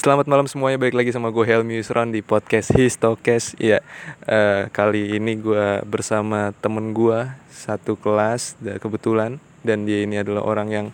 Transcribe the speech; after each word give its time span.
Selamat 0.00 0.32
malam 0.32 0.48
semuanya, 0.48 0.80
balik 0.80 0.96
lagi 0.96 1.12
sama 1.12 1.28
gue 1.28 1.44
Helmi 1.44 1.76
Yusron 1.76 2.08
di 2.08 2.24
podcast 2.24 2.72
Histokes. 2.72 3.52
Iya, 3.60 3.84
eh, 4.24 4.72
kali 4.72 5.12
ini 5.12 5.36
gue 5.36 5.84
bersama 5.84 6.56
temen 6.56 6.96
gue 6.96 7.28
Satu 7.52 8.00
kelas, 8.00 8.56
kebetulan 8.80 9.36
Dan 9.60 9.84
dia 9.84 10.00
ini 10.00 10.16
adalah 10.16 10.40
orang 10.48 10.72
yang 10.72 10.86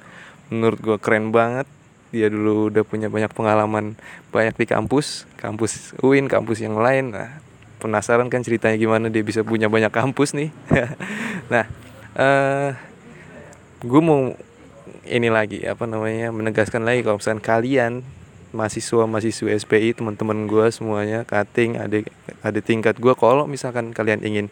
menurut 0.50 0.82
gue 0.82 0.96
keren 0.98 1.30
banget. 1.30 1.71
Dia 2.11 2.27
dulu 2.27 2.66
udah 2.66 2.82
punya 2.82 3.07
banyak 3.07 3.30
pengalaman 3.30 3.94
banyak 4.35 4.58
di 4.58 4.66
kampus 4.66 5.22
Kampus 5.38 5.94
UIN, 6.02 6.27
kampus 6.27 6.66
yang 6.66 6.75
lain. 6.75 7.14
Nah, 7.14 7.38
penasaran 7.79 8.27
kan 8.27 8.43
ceritanya 8.43 8.75
gimana 8.75 9.07
dia 9.07 9.22
bisa 9.22 9.46
punya 9.46 9.71
banyak 9.71 9.94
kampus 9.94 10.35
nih? 10.35 10.50
Nah, 11.54 11.63
eh 12.18 12.75
gue 13.86 14.00
mau 14.02 14.35
ini 15.07 15.30
lagi 15.30 15.63
apa 15.63 15.86
namanya 15.86 16.35
menegaskan 16.35 16.82
lagi 16.82 17.07
kalau 17.07 17.22
misalkan 17.22 17.38
kalian 17.38 18.02
mahasiswa 18.56 19.04
mahasiswa 19.04 19.52
SPI 19.52 19.92
teman-teman 20.00 20.48
gue 20.48 20.66
semuanya 20.72 21.28
cutting 21.28 21.76
ada 21.76 22.00
ada 22.40 22.60
tingkat 22.64 22.96
gue 22.96 23.12
kalau 23.12 23.44
misalkan 23.44 23.92
kalian 23.92 24.24
ingin 24.24 24.46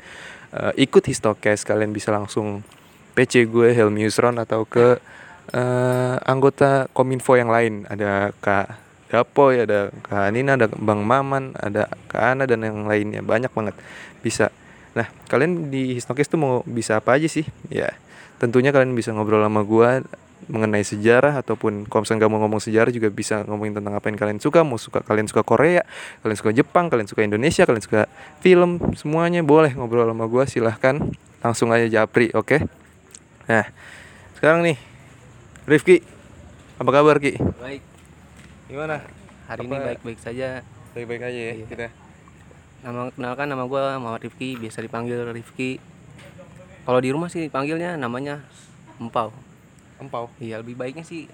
uh, 0.53 0.77
ikut 0.77 1.01
histokes 1.09 1.65
kalian 1.65 1.97
bisa 1.97 2.13
langsung 2.13 2.61
PC 3.15 3.47
gue 3.49 3.73
Helmi 3.73 4.05
Yusron 4.05 4.37
atau 4.37 4.67
ke 4.67 4.99
uh, 5.55 6.17
anggota 6.27 6.91
kominfo 6.91 7.39
yang 7.39 7.49
lain. 7.49 7.87
Ada 7.87 8.35
Kak 8.43 8.83
Gapoy 9.09 9.63
ada 9.63 9.95
Kak 10.03 10.35
Nina 10.35 10.59
ada 10.59 10.67
Bang 10.67 11.07
Maman 11.07 11.55
ada 11.55 11.87
Kak 12.11 12.35
Ana 12.35 12.45
dan 12.45 12.67
yang 12.67 12.85
lainnya. 12.91 13.23
Banyak 13.23 13.55
banget. 13.55 13.79
Bisa. 14.21 14.51
Nah 14.99 15.07
kalian 15.31 15.71
di 15.71 15.95
histokes 15.95 16.27
tuh 16.27 16.43
mau 16.43 16.55
bisa 16.67 16.99
apa 16.99 17.15
aja 17.15 17.31
sih? 17.31 17.47
Ya 17.71 17.95
tentunya 18.43 18.75
kalian 18.75 18.99
bisa 18.99 19.15
ngobrol 19.15 19.47
sama 19.47 19.63
gue 19.63 20.03
mengenai 20.47 20.85
sejarah 20.85 21.41
ataupun 21.41 21.89
kalau 21.89 22.05
misalnya 22.05 22.27
gak 22.27 22.33
mau 22.33 22.41
ngomong 22.45 22.61
sejarah 22.61 22.93
juga 22.93 23.09
bisa 23.09 23.45
ngomongin 23.49 23.81
tentang 23.81 23.97
apa 23.97 24.07
yang 24.09 24.19
kalian 24.21 24.39
suka 24.41 24.61
mau 24.63 24.77
suka 24.77 25.01
kalian 25.01 25.29
suka 25.29 25.43
Korea 25.43 25.83
kalian 26.21 26.39
suka 26.39 26.51
Jepang 26.53 26.93
kalian 26.93 27.09
suka 27.09 27.25
Indonesia 27.25 27.65
kalian 27.65 27.85
suka 27.85 28.07
film 28.45 28.81
semuanya 28.95 29.41
boleh 29.41 29.73
ngobrol 29.73 30.09
sama 30.09 30.27
gue 30.29 30.45
silahkan 30.49 30.97
langsung 31.41 31.73
aja 31.73 31.89
japri 31.89 32.29
oke 32.33 32.45
okay? 32.45 32.61
nah 33.49 33.65
sekarang 34.37 34.65
nih 34.65 34.77
Rifki 35.65 36.05
apa 36.77 36.91
kabar 36.91 37.17
Ki 37.23 37.41
Baik, 37.61 37.83
gimana 38.69 39.01
hari 39.49 39.65
Apa- 39.65 39.77
ini 39.77 39.85
baik-baik 39.93 40.19
saja. 40.21 40.61
baik-baik 40.93 41.23
aja 41.27 41.41
ya 41.41 41.55
Iya. 41.57 41.67
kita 41.69 41.87
Nama 42.85 43.09
kenalkan 43.17 43.49
nama 43.49 43.65
gua 43.65 43.97
Muhammad 43.97 44.29
Rifki, 44.29 44.61
biasa 44.61 44.85
dipanggil 44.85 45.17
Rifki. 45.33 45.81
Kalau 46.85 47.01
di 47.01 47.09
rumah 47.17 47.33
sih 47.33 47.49
dipanggilnya 47.49 47.97
namanya 47.97 48.45
Empau. 49.01 49.33
Empau 49.97 50.27
Iya, 50.37 50.59
lebih 50.59 50.75
baiknya 50.75 51.03
sih 51.03 51.27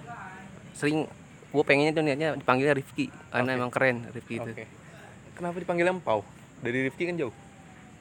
sering 0.73 1.05
gua 1.49 1.63
pengennya 1.63 1.93
tuh 1.93 2.03
niatnya 2.03 2.29
dipanggilnya 2.35 2.73
Rifki 2.73 3.11
karena 3.29 3.51
Oke. 3.51 3.59
emang 3.59 3.71
keren 3.71 3.97
Rifki 4.09 4.35
itu. 4.37 4.51
kenapa 5.33 5.57
dipanggil 5.57 5.87
empau 5.91 6.23
dari 6.59 6.85
Rifki 6.85 7.05
kan 7.05 7.17
jauh 7.17 7.35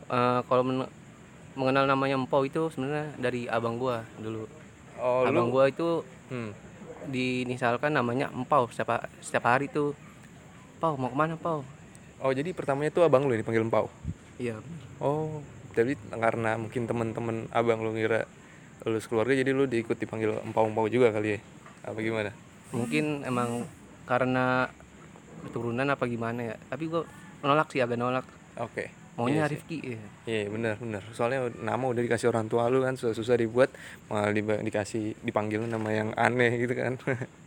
Eh, 0.06 0.42
kalau 0.44 0.64
men- 0.64 0.90
mengenal 1.52 1.86
namanya 1.86 2.16
Empau 2.16 2.42
itu 2.42 2.70
sebenarnya 2.70 3.14
dari 3.16 3.46
abang 3.46 3.76
gua 3.76 4.02
dulu. 4.16 4.50
oh 4.96 5.22
abang 5.24 5.50
gua 5.50 5.68
itu 5.68 6.02
hmm. 6.28 6.50
dinisalkan 7.08 7.92
namanya 7.92 8.30
Empau 8.30 8.66
setiap 8.68 8.90
setiap 9.20 9.46
hari 9.48 9.68
tuh. 9.68 9.94
Pau 10.78 10.96
mau 10.96 11.08
ke 11.08 11.18
mana 11.18 11.36
Pau? 11.36 11.62
oh 12.18 12.32
jadi 12.32 12.52
pertamanya 12.52 12.90
tuh 12.90 13.04
abang 13.04 13.22
lu 13.22 13.32
yang 13.32 13.40
dipanggil 13.40 13.64
empau 13.64 13.86
Iya, 14.36 14.58
Oh, 14.98 15.44
jadi 15.72 15.94
karena 16.10 16.56
mungkin 16.56 16.84
teman-teman 16.84 17.48
abang 17.50 17.80
lu 17.80 17.92
ngira 17.92 18.24
lu 18.86 19.00
sekeluarga 19.00 19.36
jadi 19.36 19.52
lu 19.52 19.68
diikut 19.68 19.98
dipanggil 19.98 20.40
empau-empau 20.46 20.88
juga 20.88 21.12
kali 21.12 21.36
ya? 21.36 21.40
Apa 21.84 22.00
gimana? 22.00 22.32
mungkin 22.70 23.26
emang 23.26 23.66
karena 24.06 24.70
keturunan 25.42 25.90
apa 25.90 26.06
gimana 26.06 26.54
ya 26.54 26.56
tapi 26.70 26.86
gua 26.86 27.02
nolak 27.42 27.74
sih 27.74 27.82
agak 27.82 27.98
nolak 27.98 28.22
Oke. 28.62 28.94
maunya 29.18 29.48
Iya. 29.48 29.52
Rifki 29.52 29.78
ya. 29.84 30.02
Iya 30.30 30.54
benar 30.54 30.76
benar. 30.78 31.04
Soalnya 31.12 31.50
nama 31.60 31.82
udah 31.82 32.00
dikasih 32.00 32.30
orang 32.30 32.46
tua 32.46 32.70
lu 32.70 32.86
kan 32.86 32.94
susah-susah 32.94 33.36
dibuat 33.36 33.74
malah 34.06 34.30
diba- 34.30 34.62
dikasih 34.62 35.18
dipanggil 35.20 35.66
nama 35.66 35.90
yang 35.90 36.14
aneh 36.14 36.56
gitu 36.62 36.78
kan. 36.78 36.96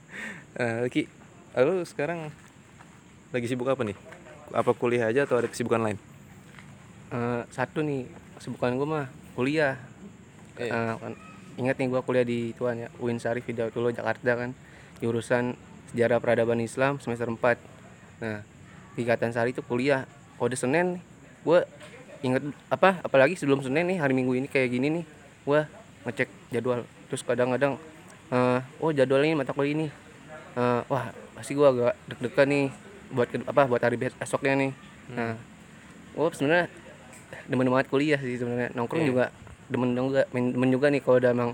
nah, 0.58 0.84
Ki, 0.90 1.06
lu 1.54 1.86
sekarang 1.86 2.28
lagi 3.30 3.46
sibuk 3.46 3.68
apa 3.68 3.84
nih? 3.86 3.96
Apa 4.52 4.74
kuliah 4.74 5.08
aja 5.08 5.24
atau 5.24 5.40
ada 5.40 5.48
kesibukan 5.48 5.80
lain? 5.80 5.96
Eh, 7.12 7.42
satu 7.48 7.80
nih 7.80 8.08
kesibukan 8.36 8.72
gue 8.76 8.88
mah 8.88 9.06
kuliah 9.32 9.76
Eh. 10.56 10.68
Eh, 10.68 10.94
kan, 10.96 11.12
ingat 11.56 11.76
nih 11.76 11.88
gua 11.88 12.00
kuliah 12.00 12.22
di 12.22 12.52
tuan 12.52 12.76
ya 12.76 12.88
UIN 12.96 13.16
Syarif 13.16 13.44
Hidayatullah 13.44 13.92
Jakarta 13.92 14.36
kan. 14.36 14.50
Jurusan 14.98 15.56
sejarah 15.90 16.18
peradaban 16.18 16.58
Islam 16.58 16.96
semester 16.98 17.28
4 17.28 17.58
nah 18.22 18.38
di 18.94 19.02
Ikatan 19.02 19.32
Sari 19.32 19.50
itu 19.50 19.60
kuliah. 19.60 20.06
Kode 20.36 20.54
Senin 20.54 20.98
gue 21.42 21.58
inget 22.22 22.38
apa 22.68 23.02
apalagi 23.02 23.34
sebelum 23.34 23.60
Senin 23.60 23.82
nih 23.84 23.98
hari 23.98 24.14
Minggu 24.14 24.32
ini 24.32 24.46
kayak 24.46 24.70
gini 24.70 25.00
nih 25.00 25.04
gua 25.42 25.66
ngecek 26.04 26.28
jadwal. 26.50 26.86
Terus 27.10 27.22
kadang-kadang 27.22 27.76
eh, 28.30 28.60
oh 28.78 28.90
jadwal 28.90 29.20
ini 29.20 29.34
mata 29.34 29.50
kuliah 29.50 29.74
ini. 29.74 29.86
Eh, 30.54 30.80
wah 30.86 31.10
pasti 31.34 31.52
gua 31.52 31.72
agak 31.72 31.94
deg-degan 32.08 32.48
nih 32.48 32.66
buat 33.12 33.28
apa 33.44 33.62
buat 33.66 33.82
hari 33.82 33.98
bes- 33.98 34.16
esoknya 34.16 34.54
nih. 34.56 34.72
Nah 35.12 35.34
gue 36.12 36.28
sebenarnya 36.32 36.68
demen 37.48 37.68
banget 37.68 37.88
kuliah 37.88 38.20
sih 38.20 38.38
sebenarnya. 38.38 38.70
Nongkrong 38.72 39.02
Iya. 39.02 39.08
juga 39.08 39.24
demen 39.72 39.90
juga 39.92 40.22
men- 40.30 40.52
demen 40.52 40.70
juga 40.70 40.86
nih 40.88 41.00
kalau 41.00 41.16
udah 41.16 41.30
emang 41.30 41.50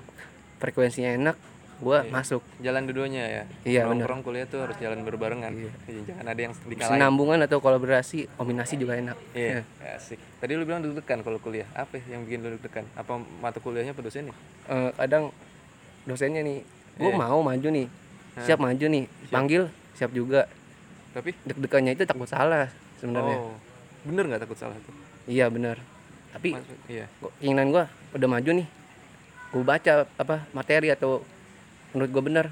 frekuensinya 0.57 1.11
enak 1.13 1.37
gua 1.79 2.03
Iya. 2.03 2.11
masuk 2.11 2.43
Jalan 2.59 2.83
dua-duanya 2.85 3.23
ya. 3.23 3.43
Iya, 3.63 3.81
benar. 3.85 4.11
Nongkrong 4.11 4.23
kuliah 4.25 4.45
tuh 4.45 4.59
harus 4.59 4.75
jalan 4.77 4.99
berbarengan. 5.01 5.55
Iya. 5.55 5.71
Jangan 6.05 6.27
ada 6.27 6.41
yang 6.41 6.53
dikalahin. 6.61 6.91
sinambungan 6.93 7.39
atau 7.41 7.59
kolaborasi 7.59 8.27
kombinasi 8.35 8.75
juga 8.75 8.99
enak 8.99 9.15
Iya, 9.33 9.63
asik. 9.89 10.19
Tadi 10.37 10.53
lu 10.53 10.67
bilang 10.67 10.83
deg-degan 10.83 11.23
kalau 11.23 11.39
kuliah. 11.39 11.71
Apa 11.73 12.03
yang 12.03 12.27
bikin 12.27 12.43
lu 12.43 12.51
deg-degan? 12.53 12.83
Apa 12.93 13.13
mata 13.39 13.57
kuliahnya 13.57 13.95
apa 13.95 14.03
dosennya? 14.03 14.35
Eh, 14.67 14.91
kadang 14.93 15.31
dosennya 16.05 16.43
nih 16.43 16.67
gue 16.97 17.07
Iya. 17.07 17.15
mau 17.17 17.39
maju 17.39 17.69
nih 17.69 17.87
siap 18.41 18.59
maju 18.59 18.85
nih 18.85 19.05
panggil 19.29 19.63
siap 19.93 20.11
juga 20.11 20.51
Tapi 21.11 21.31
deg-degannya 21.43 21.93
itu 21.93 22.03
takut 22.03 22.25
salah 22.25 22.67
sebenarnya 22.97 23.37
oh, 23.37 23.55
bener 24.03 24.25
nggak 24.25 24.41
takut 24.41 24.57
salah 24.57 24.75
tuh? 24.79 24.95
iya 25.25 25.47
benar 25.47 25.79
tapi 26.31 26.53
Maksud- 26.53 26.83
iya. 26.87 27.07
keinginan 27.37 27.69
gua 27.69 27.85
udah 28.11 28.29
maju 28.29 28.51
nih 28.55 28.69
gue 29.49 29.65
baca 29.65 29.93
apa 30.07 30.45
materi 30.51 30.89
atau 30.89 31.25
menurut 31.91 32.11
gue 32.11 32.23
bener 32.23 32.47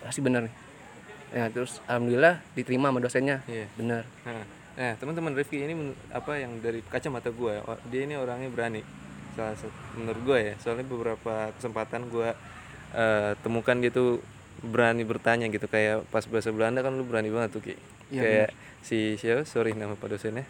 pasti 0.00 0.18
bener 0.18 0.46
nih 0.46 0.54
ya 1.32 1.44
terus 1.48 1.78
alhamdulillah 1.84 2.38
diterima 2.52 2.90
sama 2.90 2.98
dosennya 2.98 3.42
Iya. 3.46 3.66
bener 3.74 4.02
Nah, 4.24 4.44
nah, 4.74 4.92
teman-teman 4.96 5.34
Rifki 5.34 5.60
ini 5.60 5.74
apa 6.10 6.34
yang 6.34 6.58
dari 6.58 6.82
kacamata 6.82 7.30
gue, 7.30 7.62
dia 7.86 8.00
ini 8.02 8.14
orangnya 8.14 8.50
berani. 8.50 8.82
Salah 9.32 9.54
satu 9.54 9.70
menurut 9.94 10.22
gue 10.24 10.38
ya, 10.40 10.54
soalnya 10.58 10.82
beberapa 10.82 11.54
kesempatan 11.54 12.06
gue 12.06 12.34
eh, 12.92 13.32
temukan 13.40 13.78
dia 13.78 13.90
tuh 13.90 14.18
berani 14.60 15.02
bertanya 15.02 15.46
gitu 15.46 15.66
kayak 15.66 16.02
pas 16.08 16.22
bahasa 16.24 16.50
Belanda 16.50 16.82
kan 16.82 16.90
lu 16.90 17.02
berani 17.02 17.30
banget 17.30 17.50
tuh 17.52 17.62
Ki. 17.62 17.74
Iya, 18.10 18.20
kayak 18.20 18.48
si 18.80 19.14
siapa? 19.14 19.42
Sorry 19.44 19.74
nama 19.74 19.94
pak 19.94 20.06
dosennya. 20.08 20.42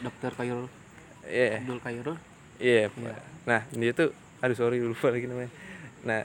dokter 0.00 0.32
Kairul 0.32 0.68
Iya. 1.24 1.60
Abdul 1.60 1.80
Kairul 1.80 2.16
Iya. 2.58 2.90
Pak. 2.90 3.18
Nah 3.44 3.60
dia 3.70 3.92
tuh, 3.92 4.10
aduh 4.40 4.56
sorry 4.56 4.80
lupa 4.80 5.10
lagi 5.10 5.26
namanya. 5.26 5.50
Nah 6.04 6.22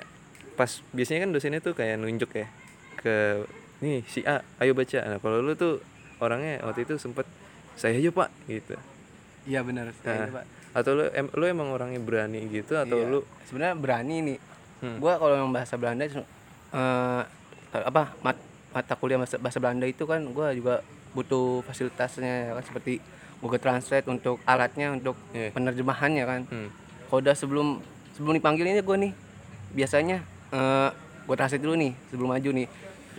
pas 0.55 0.69
biasanya 0.91 1.23
kan 1.27 1.31
dosennya 1.31 1.61
tuh 1.63 1.71
kayak 1.71 1.95
nunjuk 1.99 2.31
ya 2.35 2.47
ke 2.99 3.47
nih 3.79 4.03
si 4.11 4.23
A, 4.27 4.43
ayo 4.59 4.75
baca. 4.75 4.99
Nah 5.07 5.17
kalau 5.23 5.39
lu 5.39 5.55
tuh 5.55 5.79
orangnya 6.19 6.59
waktu 6.67 6.83
itu 6.83 6.99
sempet 6.99 7.23
saya 7.79 7.95
aja 7.95 8.11
pak 8.11 8.29
gitu. 8.51 8.75
iya 9.47 9.63
bener 9.63 9.95
Nah, 10.03 10.43
atau 10.75 10.91
lu 10.99 11.07
em, 11.15 11.31
lu 11.31 11.47
emang 11.47 11.71
orangnya 11.71 11.97
berani 12.03 12.43
gitu 12.51 12.75
atau 12.75 13.07
lu 13.07 13.19
sebenarnya 13.47 13.75
berani 13.79 14.17
nih 14.21 14.39
Hmm. 14.79 14.95
gua 14.95 15.19
kalau 15.19 15.35
yang 15.35 15.51
bahasa 15.51 15.75
Belanda 15.75 16.07
eh 16.07 17.23
apa 17.83 18.15
mat- 18.23 18.45
mata 18.71 18.93
kuliah 18.95 19.19
bahasa, 19.19 19.35
bahasa 19.35 19.59
Belanda 19.59 19.83
itu 19.83 20.07
kan 20.07 20.23
gua 20.31 20.55
juga 20.55 20.79
butuh 21.11 21.65
fasilitasnya 21.67 22.47
ya 22.47 22.51
kan 22.55 22.63
seperti 22.63 23.03
Google 23.39 23.57
Translate 23.57 24.05
untuk 24.05 24.39
alatnya 24.43 24.91
untuk 24.91 25.15
Iya. 25.31 25.49
penerjemahannya 25.51 26.23
kan 26.23 26.41
hmm, 26.45 26.69
kalau 27.05 27.19
udah 27.19 27.33
sebelum 27.33 27.67
sebelum 28.11 28.35
dipanggil 28.35 28.65
ini 28.65 28.79
gue 28.79 28.97
nih 28.99 29.13
biasanya 29.71 30.17
eh 30.49 30.89
gue 31.23 31.35
translate 31.35 31.61
dulu 31.61 31.75
nih 31.75 31.93
sebelum 32.09 32.29
maju 32.29 32.49
nih 32.51 32.67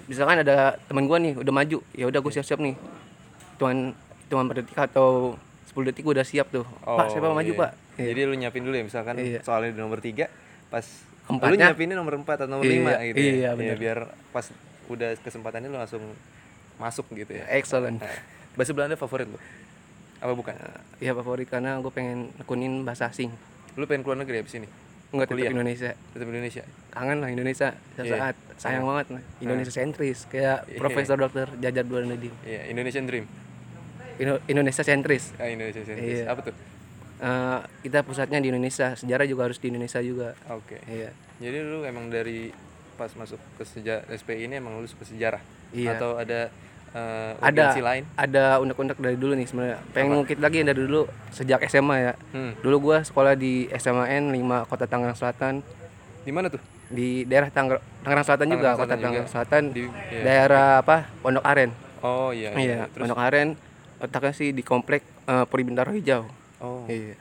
misalkan 0.06 0.36
ada 0.38 0.56
teman 0.82 1.04
gue 1.04 1.18
nih 1.20 1.32
udah 1.36 1.52
maju 1.54 1.78
ya 1.92 2.04
udah 2.04 2.20
gue 2.20 2.32
siap-siap 2.32 2.58
nih 2.58 2.74
tuan 3.56 3.94
tuan 4.26 4.44
berdetik 4.44 4.74
atau 4.74 5.38
10 5.68 5.86
detik 5.86 6.02
gue 6.02 6.12
udah 6.12 6.26
siap 6.26 6.48
tuh 6.48 6.66
pak 6.80 7.06
siapa 7.08 7.26
Oh, 7.26 7.32
maju 7.32 7.46
iya. 7.48 7.60
pak 7.60 7.72
Iya. 7.92 8.06
Jadi 8.10 8.20
lu 8.24 8.34
nyiapin 8.34 8.62
dulu 8.62 8.74
ya 8.74 8.82
misalkan 8.82 9.14
Iya. 9.14 9.40
soalnya 9.40 9.70
di 9.70 9.78
nomor 9.78 10.00
tiga 10.00 10.26
pas 10.66 10.82
lu 10.82 11.36
Keempatnya- 11.36 11.68
nyiapinnya 11.68 11.94
nomor 11.94 12.14
empat 12.16 12.36
atau 12.40 12.50
nomor 12.50 12.64
Iya, 12.64 12.74
lima 12.74 12.90
gitu 13.04 13.18
ya. 13.18 13.32
iya, 13.36 13.50
bener. 13.52 13.76
biar 13.76 13.98
pas 14.28 14.46
udah 14.88 15.14
kesempatannya 15.16 15.68
lu 15.68 15.76
langsung 15.76 16.02
masuk 16.76 17.06
gitu 17.12 17.30
ya. 17.30 17.44
excellent 17.52 18.00
Nah, 18.00 18.08
bahasa 18.56 18.72
Belanda 18.72 18.96
favorit 18.96 19.28
lu? 19.28 19.38
Apa 20.20 20.32
bukan? 20.32 20.54
ya 21.00 21.12
favorit 21.12 21.48
karena 21.48 21.80
gue 21.80 21.88
pengen 21.88 22.28
nekunin 22.36 22.84
bahasa 22.84 23.08
asing 23.08 23.32
Lu 23.74 23.88
pengen 23.88 24.02
keluar 24.02 24.18
negeri 24.18 24.42
abis 24.42 24.54
ini? 24.56 24.68
Enggak 25.10 25.26
tetap 25.26 25.36
Kuliah? 25.36 25.50
Indonesia. 25.50 25.90
Tetap 26.12 26.26
Indonesia. 26.28 26.62
Kangen 26.90 27.18
lah 27.18 27.28
Indonesia 27.28 27.68
saat 27.96 28.34
sayang 28.56 28.84
banget 28.84 29.06
lah. 29.10 29.22
Indonesia 29.40 29.72
sentris 29.72 30.26
kayak 30.26 30.66
Iya. 30.66 30.78
Profesor 30.78 31.16
Dokter 31.16 31.46
Jajar 31.56 31.82
Burhanuddin. 31.82 32.30
Iya, 32.44 32.68
Indonesian 32.68 33.06
Dream. 33.06 33.26
Indo- 34.16 34.42
Indonesia 34.46 34.82
sentris. 34.82 35.32
Ah, 35.34 35.48
Indonesia 35.48 35.82
sentris. 35.82 36.20
Iya. 36.20 36.24
Apa 36.28 36.40
tuh? 36.44 36.54
Eh, 37.20 37.58
kita 37.82 38.00
pusatnya 38.00 38.38
di 38.38 38.48
Indonesia, 38.48 38.94
sejarah 38.94 39.26
juga 39.26 39.44
harus 39.44 39.56
di 39.56 39.68
Indonesia 39.68 39.98
juga. 40.00 40.32
Oke. 40.48 40.78
Iya. 40.84 41.10
Jadi 41.38 41.58
lu 41.60 41.82
emang 41.82 42.06
dari 42.06 42.52
pas 42.94 43.10
masuk 43.12 43.40
ke 43.56 43.64
sejarah 43.64 44.04
SPI 44.10 44.44
ini 44.44 44.56
emang 44.56 44.76
lu 44.76 44.86
suka 44.86 45.04
sejarah? 45.04 45.40
Iya. 45.70 45.96
Atau 45.96 46.16
ada 46.16 46.52
eh, 46.92 47.32
Ada 47.38 47.74
lain? 47.76 48.02
ada 48.14 48.44
unek-unek 48.58 48.96
dari 48.96 49.14
dulu 49.14 49.32
nih 49.32 49.46
sebenarnya. 49.46 49.78
Pengen 49.90 50.10
ngungkit 50.14 50.38
lagi 50.38 50.56
yang 50.58 50.68
dari 50.68 50.80
dulu 50.80 51.02
sejak 51.30 51.62
SMA 51.64 51.96
ya. 52.00 52.14
Hmm. 52.30 52.52
Dulu 52.58 52.76
gua 52.82 52.98
sekolah 53.00 53.34
di 53.34 53.70
SMAN 53.70 54.28
5 54.28 54.66
Kota 54.66 54.84
Tangerang 54.84 55.14
Selatan 55.14 55.62
Di 56.20 56.30
mana 56.30 56.48
tuh? 56.48 56.60
di 56.86 57.22
daerah 57.22 57.48
Tangger- 57.48 57.78
Tangerang 58.02 58.26
Selatan 58.26 58.46
juga, 58.48 58.58
Tangerang 58.66 58.76
Kota 58.76 58.86
Selatan 58.88 58.98
Tangerang 59.00 59.14
juga. 59.22 59.32
Selatan. 59.32 59.62
Di 59.70 59.82
iya. 60.10 60.22
Daerah 60.22 60.68
apa? 60.78 60.96
Pondok 61.16 61.44
Aren. 61.44 61.70
Oh 62.00 62.30
iya, 62.30 62.50
Iya, 62.52 62.80
Terus 62.88 63.06
Pondok 63.06 63.20
Aren 63.20 63.48
letaknya 63.96 64.32
sih 64.32 64.48
di 64.50 64.62
komplek 64.62 65.02
eh, 65.24 65.44
Puri 65.46 65.62
Bintaro 65.62 65.90
Hijau. 65.90 66.26
Oh. 66.58 66.84
Iya. 66.86 67.14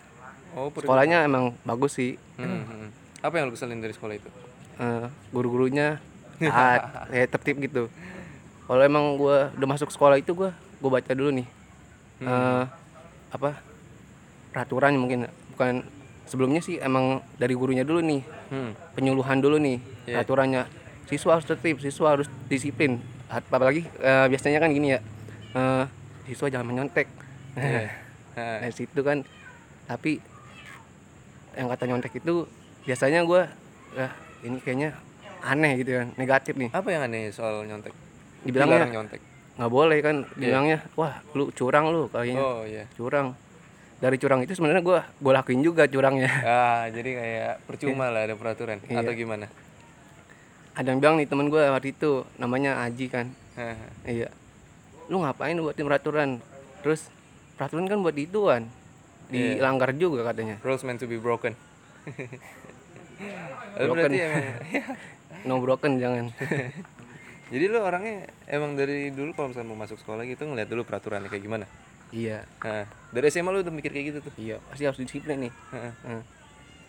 Oh, 0.52 0.68
puri- 0.68 0.84
Sekolahnya 0.84 1.22
emang 1.22 1.54
bagus 1.62 1.94
sih. 1.94 2.18
Hmm, 2.36 2.66
hmm. 2.66 2.88
Apa 3.22 3.38
yang 3.38 3.46
lu 3.46 3.54
keselin 3.54 3.78
dari 3.78 3.94
sekolah 3.94 4.16
itu? 4.16 4.30
Eh, 4.80 5.06
guru-gurunya 5.30 6.02
taat, 6.40 6.82
kayak 7.12 7.28
tertib 7.30 7.56
gitu. 7.62 7.84
Kalau 8.70 8.86
emang 8.86 9.18
gua 9.18 9.50
udah 9.58 9.68
masuk 9.68 9.90
sekolah 9.90 10.22
itu 10.22 10.38
gua 10.38 10.54
gua 10.78 11.02
baca 11.02 11.10
dulu 11.12 11.34
nih. 11.34 11.48
eh, 12.22 12.64
apa? 13.32 13.58
Peraturan 14.50 14.94
mungkin 14.94 15.26
bukan 15.50 15.82
sebelumnya 16.26 16.62
sih 16.62 16.78
emang 16.78 17.26
dari 17.36 17.58
gurunya 17.58 17.82
dulu 17.82 17.98
nih. 18.00 18.22
Hmm. 18.50 18.72
Penyuluhan 18.94 19.42
dulu 19.42 19.58
nih 19.58 19.82
Iya. 20.06 20.22
peraturannya. 20.22 20.64
Siswa 21.06 21.34
harus 21.34 21.50
tertib, 21.50 21.82
siswa 21.82 22.14
harus 22.14 22.30
disiplin. 22.46 23.02
Apalagi 23.26 23.90
eh, 23.98 24.26
biasanya 24.30 24.62
kan 24.62 24.70
gini 24.70 24.94
ya. 24.94 25.00
eh, 25.50 25.86
siswa 26.26 26.48
jangan 26.48 26.70
menyontek. 26.70 27.10
Iya. 27.58 27.90
Nah, 28.30 28.64
Dari 28.64 28.72
situ 28.72 29.02
kan 29.04 29.20
tapi 29.84 30.22
yang 31.52 31.68
kata 31.68 31.92
nyontek 31.92 32.14
itu 32.16 32.48
biasanya 32.88 33.28
gua 33.28 33.52
ah, 34.00 34.14
ini 34.40 34.64
kayaknya 34.64 34.96
aneh 35.42 35.76
gitu 35.76 35.92
kan 35.92 36.08
negatif 36.16 36.56
nih 36.56 36.72
apa 36.72 36.88
yang 36.88 37.04
aneh 37.04 37.36
soal 37.36 37.68
nyontek? 37.68 37.92
Dibilangnya 38.42 38.78
Dilarang 38.80 38.94
nyontek. 38.96 39.22
nggak 39.56 39.72
boleh 39.72 39.98
kan 40.00 40.16
dibilangnya 40.34 40.78
wah 40.94 41.14
lu 41.34 41.52
curang 41.52 41.86
lu 41.88 42.08
kayaknya 42.08 42.40
Oh 42.40 42.64
iya. 42.64 42.84
curang 42.94 43.36
dari 44.00 44.16
curang 44.16 44.40
itu 44.40 44.54
sebenarnya 44.54 44.80
gua 44.80 45.04
gua 45.18 45.34
lakuin 45.38 45.60
juga 45.60 45.84
curangnya 45.86 46.32
Ah, 46.48 46.88
jadi 46.88 47.10
kayak 47.14 47.54
percuma 47.66 48.08
lah 48.08 48.24
ada 48.24 48.34
peraturan 48.34 48.80
Iya. 48.82 49.00
atau 49.00 49.12
gimana? 49.12 49.52
ada 50.72 50.88
yang 50.88 51.00
bilang 51.00 51.16
nih 51.16 51.28
temen 51.28 51.48
gua 51.48 51.72
waktu 51.72 51.92
itu 51.92 52.24
namanya 52.36 52.80
Aji 52.80 53.08
kan 53.08 53.28
iya 54.04 54.32
lu 55.06 55.20
ngapain 55.20 55.56
buatin 55.56 55.84
peraturan 55.84 56.30
terus 56.80 57.12
peraturan 57.54 57.84
kan 57.86 58.00
buat 58.00 58.14
dituan 58.14 58.72
Iya. 59.28 59.60
dilanggar 59.60 59.92
juga 59.94 60.24
katanya 60.26 60.56
Rules 60.60 60.82
meant 60.82 60.98
to 60.98 61.06
be 61.06 61.20
broken. 61.20 61.54
Broken. 63.78 64.12
no 65.48 65.60
broken 65.60 66.00
jangan 66.00 66.32
Jadi 67.50 67.66
lu 67.66 67.80
orangnya 67.80 68.16
emang 68.46 68.74
dari 68.74 69.10
dulu 69.10 69.34
kalau 69.34 69.50
misalnya 69.50 69.68
mau 69.68 69.80
masuk 69.80 69.98
sekolah 69.98 70.22
gitu 70.24 70.44
ngeliat 70.44 70.66
dulu 70.66 70.84
peraturannya 70.84 71.28
kayak 71.28 71.42
gimana. 71.42 71.66
iya 72.10 72.42
Nah, 72.60 72.86
dari 73.10 73.28
SMA 73.28 73.50
lu 73.50 73.60
udah 73.60 73.70
mikir 73.70 73.90
kayak 73.90 74.06
gitu 74.08 74.20
tuh. 74.24 74.34
iya 74.36 74.58
pasti 74.64 74.82
harus 74.84 74.98
disiplin 74.98 75.38
nih 75.40 75.54
Heeh. 75.70 75.94
Heeh. 76.04 76.22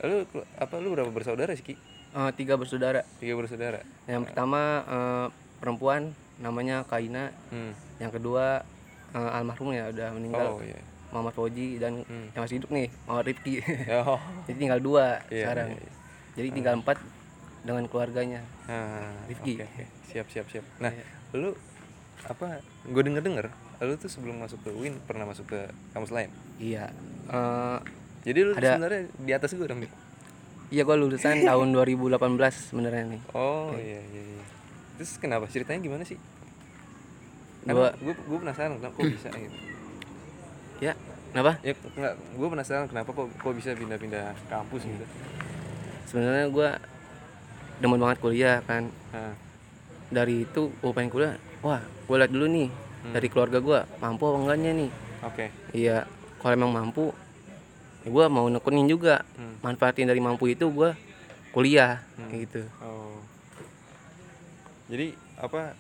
Lalu 0.01 0.17
kelu- 0.27 0.49
apa 0.55 0.75
lu 0.77 0.89
berapa 0.91 1.09
bersaudara 1.09 1.53
sih 1.53 1.61
Ki? 1.63 1.75
Eh, 2.11 2.31
tiga 2.35 2.57
bersaudara 2.57 3.05
Tiga 3.17 3.35
bersaudara. 3.35 3.85
Yang 4.05 4.23
pertama 4.27 4.61
eh, 4.83 5.27
perempuan 5.57 6.13
namanya 6.37 6.85
Kaina, 6.85 7.33
Hmm. 7.49 7.73
yang 7.97 8.09
kedua 8.09 8.65
eh, 9.11 9.37
almarhum 9.37 9.71
ya 9.71 9.89
udah 9.89 10.09
meninggal 10.11 10.47
Oh 10.51 10.63
iya. 10.63 10.81
Muhammad 11.11 11.35
Fauji 11.35 11.77
dan 11.77 12.01
Hmm. 12.01 12.31
yang 12.31 12.43
masih 12.43 12.57
hidup 12.57 12.71
nih 12.71 12.89
Muhammad 13.03 13.27
Rifki. 13.27 13.55
Oh. 13.99 14.17
Jadi 14.47 14.57
tinggal 14.59 14.81
dua 14.81 15.21
Iya, 15.27 15.45
sekarang. 15.47 15.69
iya, 15.71 15.81
iya. 15.81 15.93
Jadi 16.33 16.49
tinggal 16.51 16.75
empat 16.77 16.97
dengan 17.61 17.85
keluarganya. 17.87 18.41
Ah, 18.65 19.13
Rifki. 19.27 19.57
oke, 19.57 19.65
oke. 19.67 19.85
Siap, 20.07 20.27
siap, 20.29 20.47
siap. 20.49 20.65
Nah, 20.79 20.91
Iya. 20.91 21.05
lu 21.37 21.51
apa? 22.23 22.61
Gue 22.85 23.03
denger 23.03 23.21
denger, 23.21 23.47
lu 23.81 23.95
tuh 23.97 24.09
sebelum 24.09 24.37
masuk 24.39 24.61
ke 24.61 24.71
UIN 24.71 24.97
pernah 25.01 25.25
masuk 25.25 25.47
ke 25.47 25.61
kampus 25.91 26.11
lain. 26.11 26.31
Iya. 26.57 26.93
Eh, 27.29 27.79
Jadi 28.21 28.39
lu 28.43 28.53
Ada- 28.53 28.77
sebenarnya 28.77 29.03
di 29.17 29.33
atas 29.33 29.51
gue 29.53 29.65
dong 29.65 29.81
iya 30.71 30.85
gua 30.85 30.95
lulusan 30.95 31.41
tahun 31.49 31.73
2018 31.73 32.21
sebenarnya 32.71 33.17
nih. 33.17 33.21
Oh 33.33 33.73
iya 33.75 33.99
iya. 34.07 34.23
iya. 34.37 34.45
Terus 34.95 35.17
kenapa 35.17 35.49
ceritanya 35.49 35.81
gimana 35.81 36.05
sih? 36.05 36.21
Gua 37.65 37.91
gue 37.97 38.15
gue 38.15 38.39
penasaran 38.39 38.77
kenapa 38.77 38.95
kok 38.95 39.09
bisa 39.09 39.29
gitu. 39.33 39.57
ya 40.87 40.93
kenapa? 41.33 41.59
Ya 41.61 41.73
enggak, 41.75 42.15
gue 42.37 42.49
penasaran 42.49 42.87
kenapa 42.87 43.11
kok 43.11 43.27
kok 43.35 43.53
bisa 43.53 43.73
pindah-pindah 43.73 44.37
kampus 44.47 44.83
gitu. 44.85 45.07
Sebenarnya 46.07 46.47
gua 46.53 46.77
demen 47.81 47.99
banget 47.99 48.19
kuliah 48.19 48.61
kan. 48.63 48.89
Nah, 49.11 49.35
Dari 50.09 50.43
itu 50.43 50.75
gua 50.77 50.91
pengen 50.91 51.09
kuliah. 51.09 51.35
Wah, 51.61 51.79
gua 52.05 52.17
lihat 52.19 52.31
dulu 52.31 52.47
nih 52.47 52.69
dari 53.09 53.27
keluarga 53.27 53.59
gua 53.59 53.81
mampu 53.99 54.23
apa 54.25 54.37
enggaknya 54.39 54.71
nih. 54.77 54.91
oke. 55.21 55.47
Iya, 55.71 55.97
kalau 56.37 56.53
emang 56.55 56.73
mampu, 56.73 57.13
ya 58.01 58.09
gue 58.09 58.25
mau 58.27 58.47
nekunin 58.47 58.85
juga. 58.87 59.21
Hmm. 59.35 59.61
Manfaatin 59.61 60.05
dari 60.05 60.17
mampu 60.19 60.49
itu 60.49 60.65
gue 60.67 60.97
kuliah, 61.51 62.01
Hmm. 62.17 62.27
kayak 62.27 62.41
gitu. 62.43 62.63
Oh. 62.81 63.21
Jadi 64.89 65.13
apa 65.37 65.77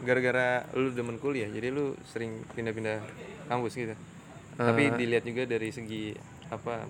gara-gara 0.00 0.64
lu 0.72 0.90
demen 0.90 1.16
kuliah, 1.16 1.46
jadi 1.46 1.68
lu 1.68 1.92
sering 2.04 2.40
pindah-pindah 2.52 3.02
kampus 3.46 3.74
gitu. 3.74 3.94
Tapi 4.54 4.82
Eh. 4.84 4.96
dilihat 4.96 5.22
juga 5.22 5.44
dari 5.44 5.68
segi 5.68 6.14
apa 6.48 6.88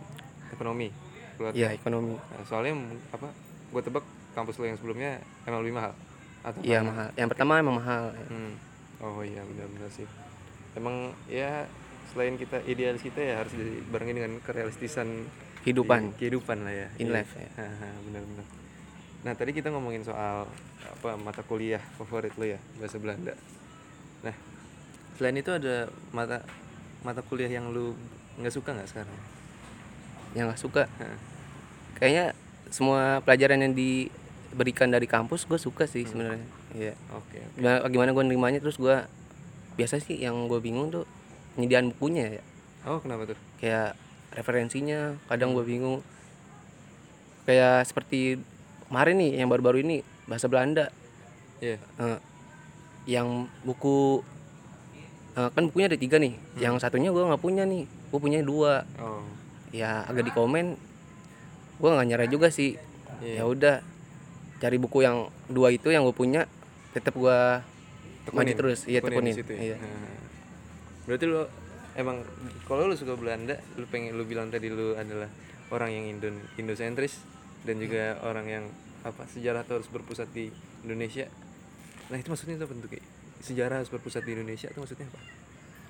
ekonomi 0.51 0.89
keluarga. 1.35 1.57
Iya, 1.57 1.69
ekonomi. 1.75 2.15
Nah, 2.15 2.45
soalnya 2.45 2.73
apa 3.11 3.29
gue 3.69 3.83
tebak 3.83 4.05
kampus 4.33 4.57
lu 4.57 4.65
yang 4.65 4.77
sebelumnya 4.77 5.19
emang 5.45 5.61
lebih 5.61 5.75
mahal 5.75 5.93
atau 6.41 6.61
Iya 6.61 6.81
mahal. 6.81 7.09
Yang 7.15 7.29
pertama 7.31 7.53
emang 7.57 7.77
mahal. 7.77 8.15
Hmm. 8.27 8.55
Oh 8.99 9.21
iya 9.21 9.43
benar-benar 9.43 9.91
sih. 9.91 10.07
Emang 10.73 11.11
ya 11.27 11.67
selain 12.09 12.35
kita 12.35 12.63
idealis 12.65 13.01
kita 13.01 13.19
ya 13.19 13.35
harus 13.39 13.53
dibarengin 13.53 14.17
dengan 14.17 14.33
kerealistisan 14.41 15.27
Kehidupan. 15.61 16.15
di- 16.15 16.17
kehidupan 16.19 16.63
lah 16.63 16.73
ya. 16.73 16.89
In 16.97 17.09
Iya. 17.09 17.15
life, 17.15 17.33
ya. 17.35 17.51
Benar-benar. 18.07 18.47
Nah 19.19 19.33
tadi 19.35 19.51
kita 19.51 19.69
ngomongin 19.69 20.03
soal 20.03 20.47
apa 20.81 21.11
mata 21.17 21.43
kuliah 21.43 21.83
favorit 21.95 22.33
lo 22.35 22.47
ya 22.47 22.59
bahasa 22.79 22.97
Belanda. 22.97 23.35
Nah 24.23 24.35
selain 25.15 25.37
itu 25.37 25.51
ada 25.51 25.91
mata 26.11 26.41
mata 27.01 27.21
kuliah 27.21 27.51
yang 27.51 27.69
lu 27.69 27.99
nggak 28.37 28.55
suka 28.55 28.71
nggak 28.73 28.89
sekarang? 28.89 29.19
Yang 30.33 30.45
gak 30.49 30.61
suka. 30.61 30.83
Kayaknya 31.95 32.37
semua 32.69 33.21
pelajaran 33.25 33.65
yang 33.65 33.75
diberikan 33.75 34.89
dari 34.89 35.09
kampus 35.09 35.45
gue 35.45 35.59
suka 35.61 35.89
sih 35.89 36.05
sebenarnya. 36.05 36.45
Iya. 36.77 36.95
Oke. 37.17 37.39
oke. 37.41 37.59
Gimana, 37.61 37.79
gimana 37.89 38.11
gue 38.13 38.25
nerimanya 38.29 38.59
terus 38.61 38.77
gue 38.77 38.97
biasa 39.79 40.03
sih 40.03 40.19
yang 40.21 40.51
gue 40.51 40.59
bingung 40.61 40.91
tuh 40.91 41.05
penyediaan 41.57 41.95
bukunya 41.95 42.41
ya. 42.41 42.43
Oh 42.87 43.01
kenapa 43.01 43.35
tuh? 43.35 43.39
Kayak 43.59 43.97
referensinya 44.33 45.17
kadang 45.27 45.57
gue 45.57 45.65
bingung. 45.65 46.05
Kayak 47.49 47.89
seperti 47.89 48.37
kemarin 48.89 49.17
nih 49.21 49.33
yang 49.41 49.49
baru-baru 49.49 49.81
ini 49.81 49.97
bahasa 50.29 50.47
Belanda. 50.47 50.93
Iya. 51.59 51.81
Eh, 51.99 52.19
yang 53.09 53.49
buku 53.65 54.21
eh, 55.33 55.49
kan 55.49 55.63
bukunya 55.73 55.89
ada 55.89 55.97
tiga 55.97 56.21
nih 56.21 56.37
yang 56.61 56.77
satunya 56.77 57.09
gue 57.09 57.25
nggak 57.25 57.41
punya 57.41 57.65
nih 57.65 57.89
gue 57.89 58.21
punya 58.21 58.45
dua 58.45 58.85
Oh. 59.01 59.25
ya 59.73 60.05
agak 60.05 60.29
di 60.29 60.33
komen 60.37 60.77
gue 61.79 61.89
nggak 61.89 62.07
nyerah 62.07 62.29
juga 62.29 62.51
sih 62.51 62.77
Iya. 63.19 63.43
ya 63.43 63.45
udah 63.51 63.75
cari 64.59 64.79
buku 64.79 65.03
yang 65.03 65.27
dua 65.51 65.75
itu 65.75 65.91
yang 65.91 66.07
gue 66.07 66.15
punya 66.15 66.47
tetap 66.95 67.19
gue 67.19 67.39
maju 68.31 68.53
terus 68.55 68.87
iya 68.87 69.03
Tekunin 69.03 69.35
tekunin 69.35 69.59
ya? 69.59 69.65
iya 69.75 69.77
Nah. 69.79 70.15
Berarti 71.09 71.25
lu 71.27 71.43
emang 71.97 72.21
kalau 72.69 72.85
lu 72.85 72.95
suka 72.95 73.17
Belanda, 73.17 73.57
lu 73.75 73.89
pengen 73.89 74.15
lu 74.15 74.23
bilang 74.23 74.53
tadi 74.53 74.69
lu 74.69 74.93
adalah 74.95 75.27
orang 75.73 75.91
yang 75.91 76.05
Indo 76.05 76.29
Indosentris 76.55 77.17
dan 77.65 77.81
juga 77.81 78.21
orang 78.23 78.47
yang 78.47 78.65
apa 79.03 79.25
sejarah 79.27 79.65
tuh 79.65 79.81
harus 79.81 79.89
berpusat 79.89 80.29
di 80.31 80.53
Indonesia. 80.85 81.27
Nah, 82.13 82.21
itu 82.21 82.29
maksudnya 82.29 82.61
apa 82.61 82.69
bentuknya? 82.69 83.01
Sejarah 83.41 83.81
harus 83.81 83.89
berpusat 83.89 84.21
di 84.23 84.37
Indonesia 84.37 84.69
itu 84.69 84.79
maksudnya 84.79 85.09
apa? 85.09 85.21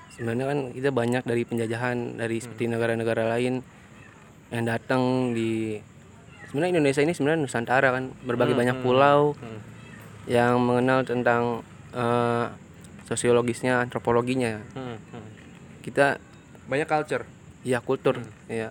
sebenarnya 0.08 0.46
kan 0.50 0.58
kita 0.74 0.90
banyak 0.90 1.22
dari 1.22 1.42
penjajahan 1.46 2.18
dari 2.18 2.42
seperti 2.42 2.66
negara-negara 2.66 3.26
lain 3.28 3.62
yang 4.48 4.64
datang 4.64 5.02
di 5.30 5.76
sebenarnya 6.44 6.72
Indonesia 6.74 7.00
ini 7.00 7.12
sebenarnya 7.12 7.40
Nusantara 7.40 7.88
kan 7.90 8.12
berbagai 8.22 8.52
Hmm, 8.52 8.62
banyak 8.62 8.76
hmm, 8.76 8.84
pulau 8.84 9.20
Hmm. 9.34 9.60
yang 10.26 10.56
mengenal 10.58 11.02
tentang 11.02 11.60
eh, 11.90 12.46
sosiologisnya 13.04 13.80
antropologinya 13.80 14.60
Hmm, 14.70 14.96
hmm. 14.98 15.26
kita 15.80 16.20
Banyak 16.64 16.84
culture. 16.86 17.24
ya 17.62 17.80
kultur 17.80 18.20
ya 18.46 18.68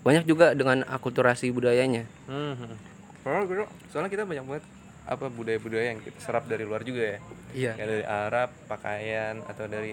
banyak 0.00 0.24
juga 0.24 0.52
dengan 0.52 0.82
akulturasi 0.84 1.50
budayanya 1.50 2.06
Hmm. 2.24 2.54
Soalnya, 3.20 3.44
gua- 3.44 3.72
soalnya 3.86 4.08
kita 4.08 4.24
banyak 4.24 4.42
banget 4.42 4.64
apa 5.02 5.26
budaya-budaya 5.28 5.86
yang 5.88 6.00
kita 6.00 6.18
serap 6.20 6.46
dari 6.46 6.62
luar 6.62 6.80
juga 6.80 7.02
ya. 7.04 7.18
iya 7.52 7.72
Kayak 7.74 7.88
dari 7.90 8.04
Arab, 8.06 8.48
pakaian 8.64 9.34
atau 9.42 9.66
dari 9.66 9.92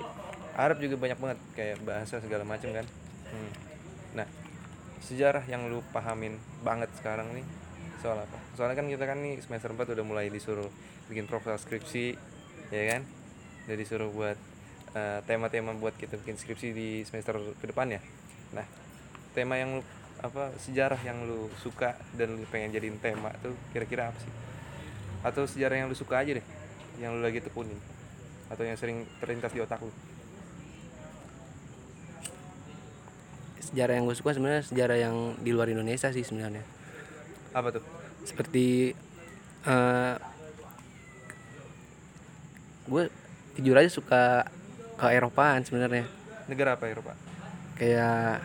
Arab 0.54 0.78
juga 0.78 0.96
banyak 0.96 1.18
banget 1.18 1.38
kayak 1.52 1.78
bahasa 1.82 2.18
segala 2.18 2.44
macam 2.44 2.70
kan. 2.72 2.86
Hmm. 3.28 3.52
Sejarah 5.04 5.46
yang 5.46 5.70
lu 5.70 5.86
pahamin 5.94 6.38
banget 6.66 6.90
sekarang 6.98 7.30
nih 7.34 7.46
soal 8.02 8.22
apa? 8.22 8.38
Soalnya 8.54 8.78
kan 8.78 8.88
kita 8.90 9.06
kan 9.06 9.18
nih 9.22 9.42
semester 9.42 9.74
4 9.74 9.94
udah 9.98 10.06
mulai 10.06 10.30
disuruh 10.30 10.68
bikin 11.10 11.26
proposal 11.26 11.58
skripsi, 11.58 12.18
ya 12.70 12.84
kan? 12.96 13.02
Udah 13.70 13.78
disuruh 13.78 14.10
buat 14.14 14.38
eh, 14.94 15.20
tema-tema 15.26 15.74
buat 15.78 15.96
kita 15.98 16.18
bikin 16.22 16.38
skripsi 16.38 16.68
di 16.74 16.90
semester 17.06 17.38
ke 17.58 17.66
depan 17.70 17.94
ya. 17.94 18.02
Nah, 18.54 18.66
tema 19.34 19.58
yang 19.58 19.82
lu 19.82 19.84
apa 20.18 20.50
sejarah 20.58 20.98
yang 21.06 21.30
lu 21.30 21.46
suka 21.62 21.94
dan 22.18 22.34
lu 22.34 22.46
pengen 22.50 22.74
jadiin 22.74 22.98
tema 22.98 23.30
tuh 23.42 23.54
kira-kira 23.74 24.10
apa 24.10 24.18
sih? 24.22 24.34
Atau 25.22 25.46
sejarah 25.46 25.82
yang 25.82 25.88
lu 25.90 25.98
suka 25.98 26.22
aja 26.22 26.38
deh, 26.38 26.46
yang 27.02 27.18
lu 27.18 27.22
lagi 27.22 27.42
tekunin 27.42 27.78
atau 28.48 28.64
yang 28.64 28.80
sering 28.80 29.04
terlintas 29.20 29.52
di 29.52 29.60
otak 29.60 29.84
lu. 29.84 29.92
Sejarah 33.68 33.94
yang 33.94 34.06
gue 34.06 34.16
suka 34.16 34.32
sebenarnya 34.32 34.64
sejarah 34.64 34.98
yang 34.98 35.16
di 35.38 35.52
luar 35.52 35.68
Indonesia 35.68 36.08
sih 36.08 36.22
sebenarnya 36.22 36.64
Apa 37.52 37.70
tuh? 37.70 37.84
seperti 38.24 38.96
eh 39.64 40.16
gue 42.88 43.04
jujur 43.56 43.76
aja 43.76 43.90
suka 43.90 44.24
ke 44.96 45.06
Eropaan 45.10 45.62
sebenarnya 45.62 46.08
Negara 46.48 46.74
apa 46.74 46.88
Eropa? 46.88 47.12
kayak 47.76 48.40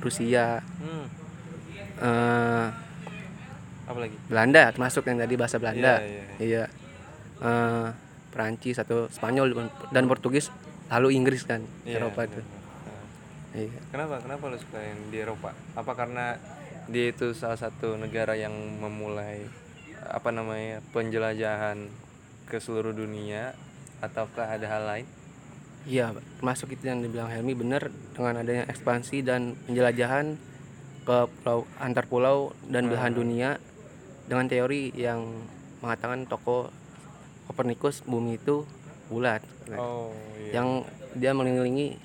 Rusia 0.00 0.64
Hmm. 0.80 1.06
eh 2.00 2.68
Apa 3.84 3.98
lagi? 3.98 4.16
Belanda 4.24 4.70
termasuk 4.70 5.02
yang 5.04 5.18
tadi 5.18 5.34
bahasa 5.34 5.58
Belanda 5.58 5.98
Iya, 5.98 6.06
iya, 6.06 6.24
iya 6.40 6.64
Eh, 7.40 7.88
Perancis 8.30 8.76
atau 8.76 9.08
Spanyol 9.08 9.56
dan 9.88 10.04
Portugis 10.04 10.52
lalu 10.88 11.12
Inggris 11.14 11.42
kan 11.42 11.64
Iya, 11.82 11.96
Eropa 11.96 12.22
benar, 12.22 12.30
itu. 12.30 12.40
Nah, 12.40 12.59
iya 13.54 13.80
Kenapa? 13.90 14.22
Kenapa 14.22 14.50
lu 14.50 14.58
suka 14.58 14.78
yang 14.78 15.00
di 15.10 15.18
Eropa? 15.18 15.50
Apa 15.74 15.92
karena 15.98 16.38
dia 16.90 17.10
itu 17.10 17.34
salah 17.34 17.58
satu 17.58 17.94
negara 17.98 18.34
yang 18.34 18.52
memulai 18.52 19.46
apa 20.06 20.32
namanya 20.32 20.80
penjelajahan 20.90 21.90
ke 22.48 22.58
seluruh 22.58 22.90
dunia 22.90 23.54
ataukah 24.02 24.48
ada 24.48 24.66
hal 24.66 24.82
lain? 24.86 25.06
Iya, 25.88 26.12
termasuk 26.36 26.76
itu 26.76 26.84
yang 26.84 27.00
dibilang 27.00 27.32
Helmi 27.32 27.56
benar 27.56 27.88
dengan 28.12 28.44
adanya 28.44 28.68
ekspansi 28.68 29.24
dan 29.24 29.56
penjelajahan 29.64 30.36
ke 31.08 31.18
pulau 31.40 31.64
antar 31.80 32.04
pulau 32.04 32.52
dan 32.68 32.92
belahan 32.92 33.16
dunia 33.16 33.56
dengan 34.28 34.46
teori 34.46 34.92
yang 34.92 35.24
mengatakan 35.80 36.28
toko 36.28 36.68
Kopernikus 37.50 38.06
bumi 38.06 38.38
itu 38.38 38.62
bulat. 39.10 39.42
Oh 39.74 40.14
iya. 40.38 40.62
Yang 40.62 40.68
dia 41.18 41.34
mengelilingi 41.34 41.98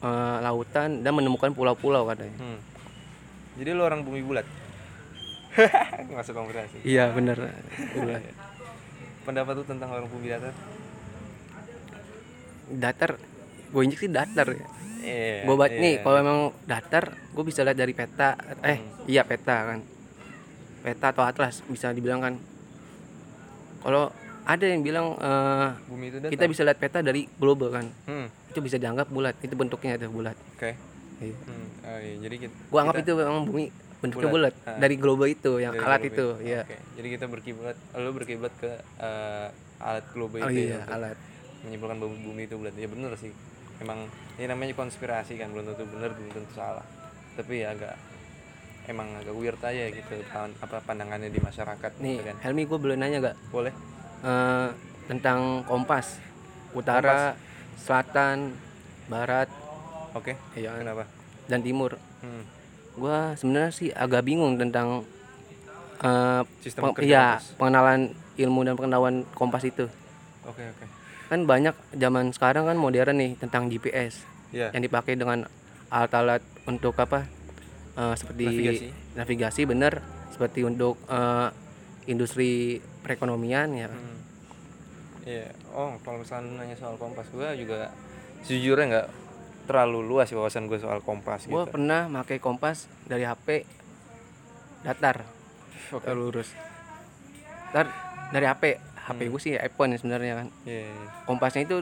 eh, 0.00 0.36
lautan 0.40 1.04
dan 1.04 1.12
menemukan 1.12 1.52
pulau-pulau 1.52 2.08
katanya. 2.08 2.36
Hmm. 2.40 2.58
Jadi 3.60 3.70
lu 3.76 3.82
orang 3.84 4.04
bumi 4.04 4.24
bulat. 4.24 4.46
Masuk 6.16 6.32
konspirasi. 6.32 6.86
Iya, 6.86 7.10
benar. 7.12 7.36
Bulat. 7.92 8.22
Pendapat 9.26 9.52
lu 9.60 9.64
tentang 9.66 9.90
orang 9.92 10.06
bumi 10.08 10.30
datar? 10.30 10.54
datar 12.70 13.18
gue 13.70 13.82
injek 13.82 14.06
sih 14.06 14.10
datar 14.10 14.46
ya. 14.54 14.66
Iya. 15.00 15.48
gue 15.48 15.56
baca 15.56 15.72
iya. 15.72 15.80
nih 15.80 15.94
kalau 16.04 16.16
emang 16.20 16.38
datar 16.68 17.04
gue 17.16 17.44
bisa 17.46 17.64
lihat 17.64 17.78
dari 17.78 17.96
peta 17.96 18.36
eh 18.60 18.78
iya 19.08 19.24
peta 19.24 19.56
kan 19.72 19.80
peta 20.84 21.06
atau 21.16 21.24
atlas 21.24 21.64
bisa 21.66 21.88
dibilang 21.96 22.20
kan 22.20 22.34
kalau 23.80 24.12
ada 24.44 24.64
yang 24.68 24.84
bilang 24.84 25.16
eh, 25.16 25.68
bumi 25.88 26.12
itu 26.12 26.18
datar. 26.20 26.32
kita 26.36 26.44
bisa 26.52 26.62
lihat 26.68 26.78
peta 26.78 27.00
dari 27.00 27.24
global 27.40 27.72
kan 27.72 27.86
Hmm. 28.04 28.28
Itu 28.50 28.58
bisa 28.58 28.76
dianggap 28.76 29.06
bulat 29.08 29.38
itu 29.40 29.54
bentuknya 29.54 29.94
itu 29.94 30.10
bulat 30.10 30.34
Oke. 30.58 30.74
iya. 31.22 31.34
Hmm. 31.46 31.66
Oh, 31.80 31.98
iya. 31.98 32.14
Jadi 32.20 32.36
kita, 32.42 32.54
gue 32.66 32.78
anggap 32.78 32.96
kita- 32.98 33.06
itu 33.06 33.12
memang 33.16 33.42
bumi 33.46 33.64
bentuknya 34.00 34.30
Bulat. 34.32 34.52
bulat 34.56 34.66
Ah. 34.66 34.78
dari 34.80 34.96
global 34.96 35.28
itu 35.28 35.52
yang 35.60 35.72
Dari 35.76 35.84
alat 35.84 36.00
globe 36.00 36.10
itu 36.10 36.26
ya 36.42 36.60
Oke. 36.64 36.76
Jadi 36.98 37.08
kita 37.12 37.24
berkiblat, 37.28 37.76
lu 37.94 38.10
berkiblat 38.16 38.52
ke 38.58 38.70
eh, 38.98 39.46
alat 39.80 40.04
globe 40.10 40.36
oh 40.40 40.48
itu 40.48 40.60
ya 40.66 40.76
iya 40.76 40.80
alat 40.88 41.16
menyimpulkan 41.60 41.96
bahwa 42.00 42.16
bumi 42.16 42.42
itu 42.48 42.56
bulat. 42.56 42.74
Ya 42.74 42.88
bener 42.88 43.12
sih. 43.20 43.32
Emang 43.80 44.08
ini 44.36 44.44
namanya 44.48 44.72
konspirasi 44.76 45.36
kan, 45.36 45.52
belum 45.52 45.72
tentu 45.72 45.84
benar, 45.88 46.12
belum 46.12 46.32
tentu 46.32 46.52
salah. 46.56 46.84
Tapi 47.36 47.64
ya 47.64 47.72
agak 47.72 47.96
emang 48.88 49.12
agak 49.20 49.34
weird 49.36 49.60
aja 49.60 49.92
gitu 49.92 50.14
apa 50.32 50.76
pandangannya 50.82 51.28
di 51.28 51.38
masyarakat 51.38 51.92
nih 52.00 52.16
gitu 52.16 52.26
kan. 52.26 52.36
Helmi 52.42 52.64
gue 52.64 52.78
boleh 52.80 52.96
nanya 52.96 53.20
gak 53.22 53.36
Boleh? 53.52 53.72
Eh, 54.24 54.68
tentang 55.06 55.62
kompas 55.64 56.16
utara 56.72 57.36
selatan 57.76 58.54
barat 59.06 59.46
Oke. 60.12 60.34
iya 60.52 60.72
kan? 60.72 60.82
Kenapa? 60.82 61.04
dan 61.46 61.60
timur 61.60 61.98
Hmm. 62.20 62.44
gua 62.94 63.34
sebenarnya 63.34 63.70
sih 63.70 63.88
agak 63.88 64.22
bingung 64.22 64.54
tentang 64.54 65.02
eh 65.98 66.42
Sistem 66.60 66.90
peng- 66.90 67.02
iya, 67.02 67.36
kompas. 67.36 67.56
pengenalan 67.56 68.00
ilmu 68.36 68.60
dan 68.62 68.74
pengetahuan 68.74 69.16
kompas 69.30 69.62
itu 69.62 69.84
Oke, 70.42 70.62
oke. 70.62 70.84
kan 71.26 71.40
banyak 71.44 71.72
zaman 71.92 72.30
sekarang 72.30 72.64
kan 72.64 72.74
modern 72.74 73.16
nih 73.16 73.36
tentang 73.36 73.66
GPS 73.66 74.24
Ya. 74.50 74.68
yang 74.70 74.80
dipakai 74.80 75.14
dengan 75.14 75.46
alat-alat 75.88 76.38
untuk 76.64 76.96
apa 76.96 77.26
eh, 77.92 78.14
seperti 78.14 78.44
Navigasi. 78.46 78.88
navigasi 79.14 79.62
bener 79.64 80.00
seperti 80.30 80.62
untuk 80.62 80.96
eh, 81.04 81.48
industri 82.06 82.78
perekonomian 83.00 83.68
ya? 83.72 83.88
Hmm. 83.88 84.18
Iya. 85.22 85.52
Oh, 85.70 85.94
kalau 86.00 86.20
misalnya 86.20 86.56
nanya 86.56 86.74
soal 86.74 86.96
kompas, 86.96 87.28
gua 87.28 87.52
juga 87.52 87.92
sejujurnya 88.40 88.86
nggak 88.88 89.08
terlalu 89.62 90.00
luas 90.02 90.26
wawasan 90.28 90.66
gue 90.66 90.76
soal 90.76 90.98
kompas 90.98 91.44
gua 91.44 91.62
gitu. 91.62 91.76
pernah 91.76 92.08
pakai 92.10 92.38
kompas 92.38 92.90
dari 93.04 93.22
HP 93.22 93.62
datar 94.80 95.22
Oke. 95.92 96.10
lurus 96.10 96.50
Ntar 97.70 97.86
dari 98.30 98.46
HP 98.46 98.62
HP 98.98 99.20
Hmm. 99.20 99.30
gue 99.30 99.40
sih 99.40 99.54
iPhone 99.54 99.92
ya 99.92 99.98
sebenarnya 99.98 100.34
kan 100.36 100.48
Iya, 100.64 100.86
iya. 100.86 101.06
kompasnya 101.22 101.62
itu 101.62 101.76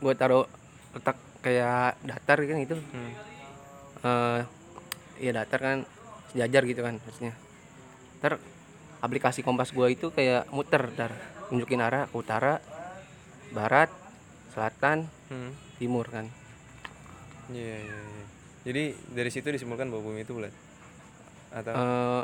gue 0.00 0.12
taruh 0.16 0.48
letak 0.90 1.14
kayak 1.38 2.00
datar 2.00 2.38
kan 2.40 2.58
itu 2.58 2.74
Hmm. 2.74 4.40
iya 5.16 5.30
datar 5.32 5.60
kan 5.60 5.78
sejajar 6.30 6.62
gitu 6.64 6.80
kan 6.80 6.96
maksudnya 6.96 7.36
ntar 8.18 8.40
aplikasi 8.98 9.40
kompas 9.40 9.70
gue 9.70 9.86
itu 9.86 10.08
kayak 10.08 10.48
muter 10.50 10.88
ntar 10.90 11.12
nunjukin 11.48 11.78
arah 11.78 12.06
ke 12.06 12.16
utara 12.16 12.58
barat 13.50 13.90
selatan 14.50 15.06
Hmm. 15.26 15.54
timur 15.76 16.02
kan 16.04 16.26
Iya, 17.48 17.76
iya, 17.78 17.98
iya. 17.98 18.24
Jadi 18.60 18.82
dari 19.10 19.26
situ 19.28 19.46
disimpulkan 19.46 19.88
bahwa 19.88 20.04
bumi 20.04 20.22
itu 20.22 20.34
bulat. 20.34 20.54
Atau 21.50 21.70
eh 21.70 22.22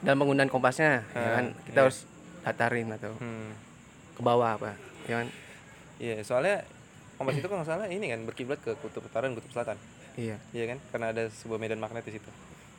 dalam 0.00 0.18
penggunaan 0.18 0.48
kompasnya 0.48 1.00
ya 1.06 1.16
Ah, 1.16 1.32
kan 1.34 1.46
kita 1.64 1.72
iya. 1.74 1.84
harus 1.84 1.98
datarin 2.40 2.88
atau 2.90 3.12
hmm. 3.14 3.50
ke 4.12 4.20
bawah 4.20 4.54
apa 4.54 4.76
ya 5.04 5.18
kan 5.18 5.28
Iya, 5.96 6.20
soalnya 6.20 6.64
kompas 7.14 7.34
itu 7.34 7.44
kalau 7.44 7.60
nggak 7.60 7.70
salah 7.70 7.86
ini 7.86 8.08
kan 8.08 8.20
berkiblat 8.24 8.58
ke 8.58 8.76
kutub 8.76 9.00
utara 9.00 9.24
dan 9.24 9.32
kutub 9.32 9.48
selatan. 9.50 9.76
iya 10.16 10.36
Iya 10.50 10.64
kan? 10.66 10.78
Karena 10.90 11.06
ada 11.10 11.22
sebuah 11.30 11.56
medan 11.56 11.78
magnet 11.78 12.02
di 12.02 12.12
situ. 12.12 12.30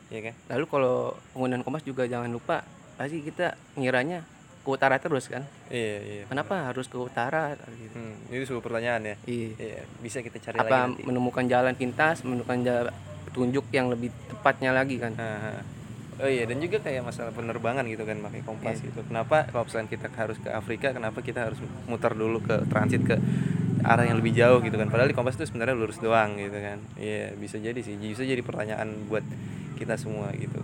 Iya 0.06 0.30
kan? 0.30 0.34
lalu 0.48 0.64
kalau 0.68 0.96
penggunaan 1.32 1.62
kompas 1.62 1.82
juga 1.82 2.06
jangan 2.06 2.30
lupa 2.30 2.62
pasti 2.94 3.18
kita 3.20 3.54
ngiranya 3.74 4.22
ke 4.66 4.74
utara 4.74 4.98
terus 4.98 5.30
kan 5.30 5.46
Iya, 5.70 5.96
iya. 6.02 6.22
kenapa 6.26 6.66
harus 6.66 6.84
ke 6.84 6.98
utara 6.98 7.54
gitu. 7.54 7.94
Hmm, 7.94 8.18
itu 8.26 8.42
sebuah 8.44 8.64
pertanyaan 8.66 9.02
ya. 9.04 9.16
iya 9.24 9.50
Iya, 9.54 9.80
bisa 10.02 10.18
kita 10.18 10.42
cari 10.42 10.58
lagi 10.58 10.66
apa 10.66 10.78
nanti. 10.90 11.06
menemukan 11.06 11.46
jalan 11.46 11.72
pintas 11.72 12.26
menemukan 12.26 12.58
jalan 12.60 12.90
petunjuk 13.24 13.62
yang 13.70 13.86
lebih 13.86 14.10
tepatnya 14.26 14.74
lagi 14.74 14.98
kan 14.98 15.14
Ah, 15.14 15.54
ah. 15.54 15.62
Oh 16.16 16.26
iya 16.26 16.42
dan 16.42 16.58
juga 16.58 16.80
kayak 16.80 17.04
masalah 17.04 17.28
penerbangan 17.28 17.84
gitu 17.84 18.02
kan 18.02 18.18
pakai 18.18 18.40
kompas 18.40 18.80
Iya. 18.80 18.88
gitu. 18.88 19.04
Kenapa 19.04 19.44
kalau 19.46 19.62
misalnya 19.62 19.86
kita 19.86 20.08
harus 20.10 20.40
ke 20.40 20.48
Afrika, 20.48 20.90
kenapa 20.90 21.20
kita 21.20 21.44
harus 21.44 21.60
muter 21.84 22.10
dulu 22.10 22.40
ke 22.40 22.64
transit 22.66 23.04
ke 23.04 23.20
arah 23.84 24.02
yang 24.02 24.16
lebih 24.16 24.32
jauh 24.32 24.58
gitu 24.58 24.74
kan. 24.74 24.88
Padahal 24.88 25.06
di 25.06 25.14
kompas 25.14 25.36
itu 25.36 25.44
sebenarnya 25.44 25.76
lurus 25.76 26.00
doang 26.00 26.34
gitu 26.34 26.56
kan. 26.56 26.80
Iya, 26.96 27.36
bisa 27.36 27.60
jadi 27.60 27.76
sih. 27.78 27.94
Bisa 27.94 28.24
jadi 28.24 28.40
pertanyaan 28.40 29.06
buat 29.06 29.22
kita 29.76 29.94
semua 29.94 30.32
gitu. 30.32 30.56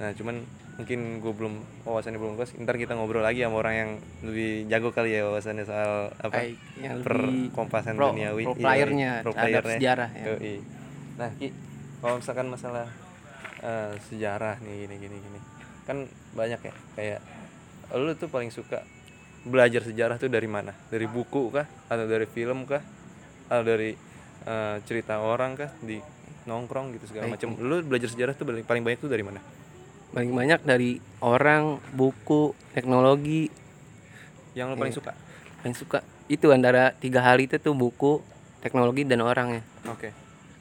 Nah, 0.00 0.16
cuman 0.16 0.40
mungkin 0.78 1.18
gue 1.18 1.32
belum 1.34 1.54
wawasannya 1.82 2.18
belum 2.22 2.38
luas. 2.38 2.54
Ntar 2.54 2.78
kita 2.78 2.94
ngobrol 2.94 3.26
lagi 3.26 3.42
sama 3.42 3.58
orang 3.58 3.74
yang 3.74 3.90
lebih 4.22 4.70
jago 4.70 4.94
kali 4.94 5.18
ya 5.18 5.26
wawasannya 5.26 5.66
soal 5.66 6.14
apa 6.22 6.54
yang 6.78 7.02
per 7.02 7.18
lebih 7.18 7.50
kompasan 7.50 7.98
pro- 7.98 8.14
duniawi. 8.14 8.46
pro 8.46 8.54
Iya, 8.54 8.62
playernya 8.62 9.10
pro 9.26 9.32
playernya. 9.34 9.78
sejarah, 9.82 10.10
ya. 10.14 10.24
Yoi. 10.30 10.54
Nah, 11.18 11.30
Ki, 11.34 11.48
kalau 11.98 12.14
misalkan 12.22 12.46
masalah 12.46 12.86
eh, 13.58 13.92
sejarah 14.06 14.62
nih 14.62 14.86
gini 14.86 14.94
gini 15.02 15.16
gini. 15.18 15.40
Kan 15.82 16.06
banyak 16.38 16.60
ya 16.62 16.74
kayak 16.94 17.20
lu 17.98 18.14
tuh 18.14 18.30
paling 18.30 18.54
suka 18.54 18.86
belajar 19.42 19.82
sejarah 19.82 20.14
tuh 20.14 20.30
dari 20.30 20.46
mana? 20.46 20.70
Dari 20.94 21.10
buku 21.10 21.50
kah 21.50 21.66
atau 21.90 22.06
dari 22.06 22.30
film 22.30 22.70
kah? 22.70 22.86
Atau 23.50 23.66
dari 23.66 23.98
eh, 24.46 24.76
cerita 24.86 25.18
orang 25.26 25.58
kah 25.58 25.74
di 25.82 25.98
nongkrong 26.46 26.96
gitu 26.96 27.12
segala 27.12 27.28
macam 27.28 27.52
lu 27.60 27.84
belajar 27.84 28.08
sejarah 28.08 28.32
tuh 28.32 28.48
paling 28.64 28.80
banyak 28.80 29.04
tuh 29.04 29.12
dari 29.12 29.20
mana 29.20 29.36
paling 30.10 30.32
banyak 30.32 30.60
dari 30.62 30.90
orang 31.20 31.78
buku 31.92 32.52
teknologi. 32.72 33.48
Yang 34.54 34.68
paling 34.74 34.92
Iya. 34.92 34.98
suka? 34.98 35.12
Paling 35.60 35.76
suka 35.76 35.98
itu 36.28 36.46
antara 36.52 36.92
tiga 36.92 37.24
hal 37.24 37.40
itu 37.40 37.56
tuh 37.56 37.72
buku 37.72 38.20
teknologi 38.60 39.04
dan 39.04 39.22
orang 39.22 39.60
ya. 39.60 39.62
Oke. 39.88 40.10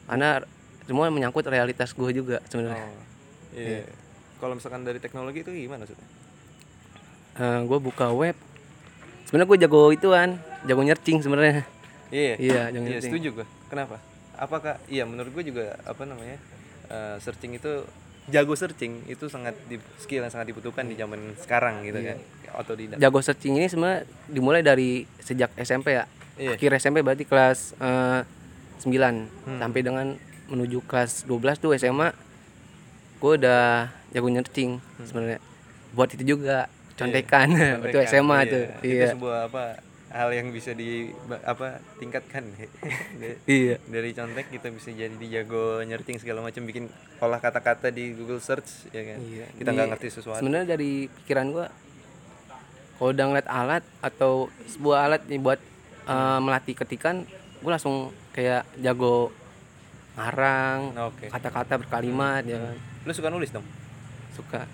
Karena 0.08 0.39
semua 0.88 1.12
menyangkut 1.12 1.44
realitas 1.48 1.92
gue 1.92 2.10
juga 2.16 2.39
sebenarnya. 2.48 2.88
Oh 2.88 3.06
iya 3.58 3.84
kalau 4.38 4.54
misalkan 4.54 4.86
dari 4.86 5.01
teknologi 5.01 5.42
itu 5.42 5.50
gimana 5.50 5.82
maksudnya 5.84 6.08
gue 7.66 7.80
buka 7.82 8.13
web. 8.13 8.38
Sebenarnya 9.27 9.50
gue 9.50 9.60
jago 9.66 9.82
ituan 9.92 10.30
jago 10.63 10.82
nyercing 10.82 11.20
sebenarnya. 11.20 11.66
Iya 12.13 12.34
iya. 12.39 12.62
Jago 12.72 12.86
Iya 12.88 12.98
nyercing 12.98 13.12
setuju 13.12 13.30
gue. 13.42 13.46
Kenapa? 13.68 13.98
Apakah 14.38 14.77
iya 14.88 15.04
menurut 15.04 15.34
gue 15.34 15.44
juga 15.44 15.75
apa 15.84 16.06
namanya 16.06 16.38
eh, 16.88 17.16
searching 17.20 17.58
itu 17.58 17.84
jago 18.27 18.53
searching 18.53 19.03
itu 19.05 19.25
sangat 19.25 19.55
di, 19.65 19.79
skill 19.98 20.22
yang 20.22 20.29
sangat 20.29 20.51
dibutuhkan 20.51 20.84
di 20.84 20.93
zaman 20.93 21.36
sekarang 21.38 21.81
gitu 21.81 21.98
Iya. 21.98 22.13
kan 22.13 22.17
otodidak. 22.57 22.98
jago 22.98 23.19
searching 23.19 23.55
ini 23.55 23.67
sebenarnya 23.67 24.03
dimulai 24.25 24.62
dari 24.62 24.89
sejak 25.17 25.51
SMP 25.55 25.93
ya 25.93 26.05
Iya. 26.36 26.53
akhir 26.53 26.72
SMP 26.77 27.01
berarti 27.01 27.24
kelas 27.24 27.74
9 28.77 28.86
Hmm. 29.43 29.57
sampai 29.57 29.81
dengan 29.81 30.07
menuju 30.48 30.84
kelas 30.84 31.24
12 31.24 31.57
tuh 31.57 31.72
SMA 31.74 32.12
gue 33.17 33.31
udah 33.36 33.89
jago 34.12 34.27
nyercing 34.27 34.77
sebenarnya 35.01 35.39
buat 35.91 36.07
itu 36.10 36.24
juga 36.27 36.69
contekan 36.93 37.50
waktu 37.81 37.89
Contekan, 37.96 38.05
SMA 38.05 38.38
iya. 38.38 38.46
tuh 38.46 38.63
Itu 38.77 38.88
iya 38.88 39.07
sebuah 39.12 39.39
apa 39.48 39.63
hal 40.08 40.30
yang 40.32 40.50
bisa 40.50 40.72
di 40.72 41.12
apa 41.44 41.78
tingkatkan 41.96 42.48
Dari- 43.20 43.40
iya 43.46 43.76
dari 43.84 44.12
contek 44.12 44.48
kita 44.48 44.68
bisa 44.70 44.90
jadi 44.90 45.26
jago 45.34 45.82
nyerting 45.82 46.16
segala 46.16 46.40
macam 46.40 46.64
bikin 46.64 46.88
olah 47.18 47.38
kata-kata 47.38 47.90
di 47.90 48.12
Google 48.12 48.40
Search 48.40 48.88
ya 48.90 49.04
kan. 49.06 49.20
Iya, 49.20 49.46
Kita 49.54 49.70
nggak 49.70 49.88
ngerti 49.92 50.08
sesuatu. 50.10 50.40
sebenarnya 50.40 50.68
dari 50.70 50.92
pikiran 51.08 51.48
gua 51.50 51.68
kalau 52.96 53.10
udah 53.12 53.26
ngeliat 53.26 53.48
alat 53.48 53.84
atau 54.00 54.48
sebuah 54.66 54.98
alat 55.06 55.22
nih 55.26 55.38
buat 55.38 55.60
eh, 56.06 56.40
melatih 56.40 56.74
ketikan 56.74 57.28
gue 57.58 57.68
langsung 57.68 58.10
kayak 58.32 58.64
jago 58.78 59.34
ngarang 60.14 60.94
Oke. 61.06 61.28
kata-kata 61.28 61.78
berkalimat 61.78 62.42
ya 62.44 62.58
kan 62.60 62.78
Lu 63.04 63.12
suka 63.12 63.30
nulis 63.30 63.50
dong? 63.50 63.66
suka 64.32 64.66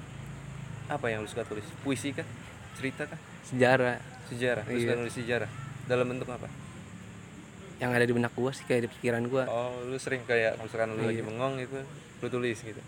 Apa 0.86 1.08
yang 1.08 1.24
lu 1.24 1.28
suka 1.28 1.42
tulis? 1.42 1.64
Puisi 1.80 2.12
kah? 2.12 2.28
Cerita 2.76 3.04
kah? 3.06 3.20
sejarah 3.44 4.00
Sejarah. 4.34 4.64
Lu 4.66 4.76
suka 4.76 4.90
Iya. 4.90 5.00
nulis 5.00 5.14
sejarah. 5.14 5.50
Dalam 5.86 6.06
bentuk 6.08 6.28
apa? 6.28 6.50
yang 7.82 7.92
ada 7.92 8.06
di 8.06 8.16
benak 8.16 8.32
gua 8.32 8.56
sih 8.56 8.64
kayak 8.64 8.88
di 8.88 8.90
pikiran 8.90 9.28
gua 9.28 9.44
Oh, 9.44 9.76
lu 9.84 10.00
sering 10.00 10.24
kayak 10.24 10.56
misalkan 10.56 10.96
lu 10.96 11.04
lagi 11.04 11.20
Iya. 11.20 11.28
bengong 11.28 11.60
itu, 11.60 11.80
lu 12.22 12.28
tulis 12.30 12.56
gitu. 12.56 12.80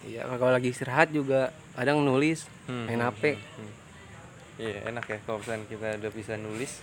iya 0.00 0.26
kalau 0.26 0.50
lagi 0.50 0.70
istirahat 0.70 1.10
juga 1.10 1.50
kadang 1.74 2.02
nulis 2.02 2.46
main 2.66 2.98
hmm, 2.98 3.04
HP 3.04 3.22
hmm. 3.34 3.72
Iya, 4.58 4.90
enak 4.90 5.04
ya 5.06 5.18
kalau 5.22 5.38
misalkan 5.38 5.70
kita 5.70 6.02
udah 6.02 6.10
bisa 6.10 6.34
nulis, 6.34 6.82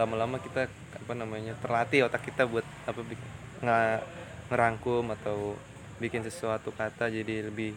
lama-lama 0.00 0.40
kita 0.40 0.64
apa 0.96 1.12
namanya 1.12 1.52
terlatih 1.60 2.08
otak 2.08 2.24
kita 2.24 2.48
buat 2.48 2.64
apa 2.84 3.00
bikin 3.02 3.28
nga- 3.60 4.00
ngerangkum 4.48 5.12
atau 5.12 5.52
bikin 6.00 6.24
sesuatu 6.24 6.72
kata 6.72 7.12
jadi 7.12 7.52
lebih 7.52 7.76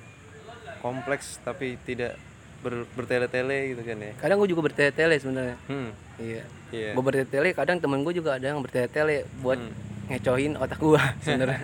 kompleks 0.80 1.44
tapi 1.44 1.76
tidak 1.84 2.16
ber, 2.66 2.74
bertele-tele 2.92 3.58
gitu 3.70 3.82
kan 3.84 3.98
ya. 4.00 4.12
kadang 4.18 4.38
gue 4.38 4.50
juga 4.50 4.62
bertele-tele 4.64 5.16
sebenarnya 5.16 5.56
Hmm, 5.66 5.90
iya 6.18 6.42
iya. 6.70 6.92
gue 6.92 7.04
bertele-tele 7.04 7.54
kadang 7.54 7.78
temen 7.78 8.02
gue 8.02 8.12
juga 8.12 8.34
ada 8.34 8.46
yang 8.48 8.60
bertele-tele 8.60 9.30
buat 9.40 9.56
Hmm. 9.56 9.74
ngecohin 10.08 10.54
otak 10.56 10.80
gua 10.80 11.02
sebenarnya 11.24 11.62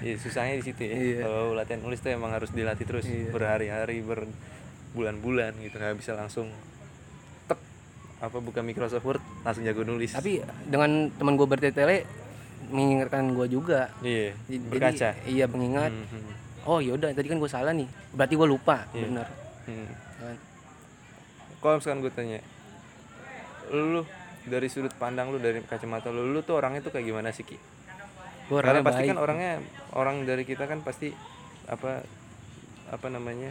Iya, 0.00 0.16
susahnya 0.16 0.56
di 0.56 0.64
situ 0.64 0.80
ya. 0.80 0.90
Iya. 0.90 1.18
Kalau 1.22 1.52
latihan 1.52 1.78
nulis 1.78 2.00
tuh 2.00 2.10
emang 2.10 2.32
harus 2.32 2.48
dilatih 2.48 2.82
terus 2.82 3.04
Iya. 3.04 3.28
berhari-hari, 3.28 4.00
berbulan-bulan 4.00 5.52
gitu. 5.60 5.76
nggak 5.76 5.94
bisa 5.94 6.12
langsung 6.12 6.48
tek 7.44 7.60
apa 8.18 8.38
buka 8.38 8.60
Microsoft 8.60 9.04
Word 9.04 9.22
langsung 9.42 9.62
jago 9.62 9.82
nulis. 9.82 10.10
tapi 10.12 10.40
dengan 10.64 11.12
teman 11.12 11.34
gue 11.34 11.44
bertele-tele 11.44 12.08
mengingatkan 12.66 13.28
gue 13.30 13.46
juga 13.46 13.92
iya, 14.00 14.32
Jadi- 14.44 14.64
berkaca. 14.64 15.10
iya 15.24 15.44
mengingat 15.44 15.92
Hmm, 15.92 16.08
hmm, 16.08 16.32
oh 16.64 16.80
yaudah 16.80 17.12
tadi 17.12 17.28
kan 17.28 17.36
gue 17.36 17.46
salah 17.46 17.70
nih 17.70 17.86
berarti 18.10 18.34
gue 18.34 18.48
lupa 18.48 18.88
Iya. 18.90 19.04
benar 19.04 19.28
hmm. 19.64 19.88
kan? 20.18 20.36
Kalau 21.58 21.74
misalkan 21.80 22.00
gue 22.00 22.12
tanya, 22.12 22.40
lu 23.70 24.04
dari 24.44 24.68
sudut 24.68 24.92
pandang 24.94 25.32
lu 25.32 25.38
dari 25.38 25.64
kacamata 25.64 26.08
lu, 26.08 26.28
lu 26.28 26.40
tuh 26.40 26.60
orangnya 26.60 26.84
tuh 26.84 26.92
kayak 26.92 27.06
gimana 27.06 27.32
sih 27.32 27.42
Ki? 27.42 27.56
gue 28.44 28.60
Karena 28.60 28.84
pasti 28.84 29.08
baik 29.08 29.10
kan 29.10 29.18
orangnya 29.18 29.52
orang 29.96 30.16
dari 30.22 30.44
kita 30.44 30.68
kan 30.68 30.84
pasti 30.84 31.08
apa 31.64 32.04
apa 32.92 33.06
namanya 33.08 33.48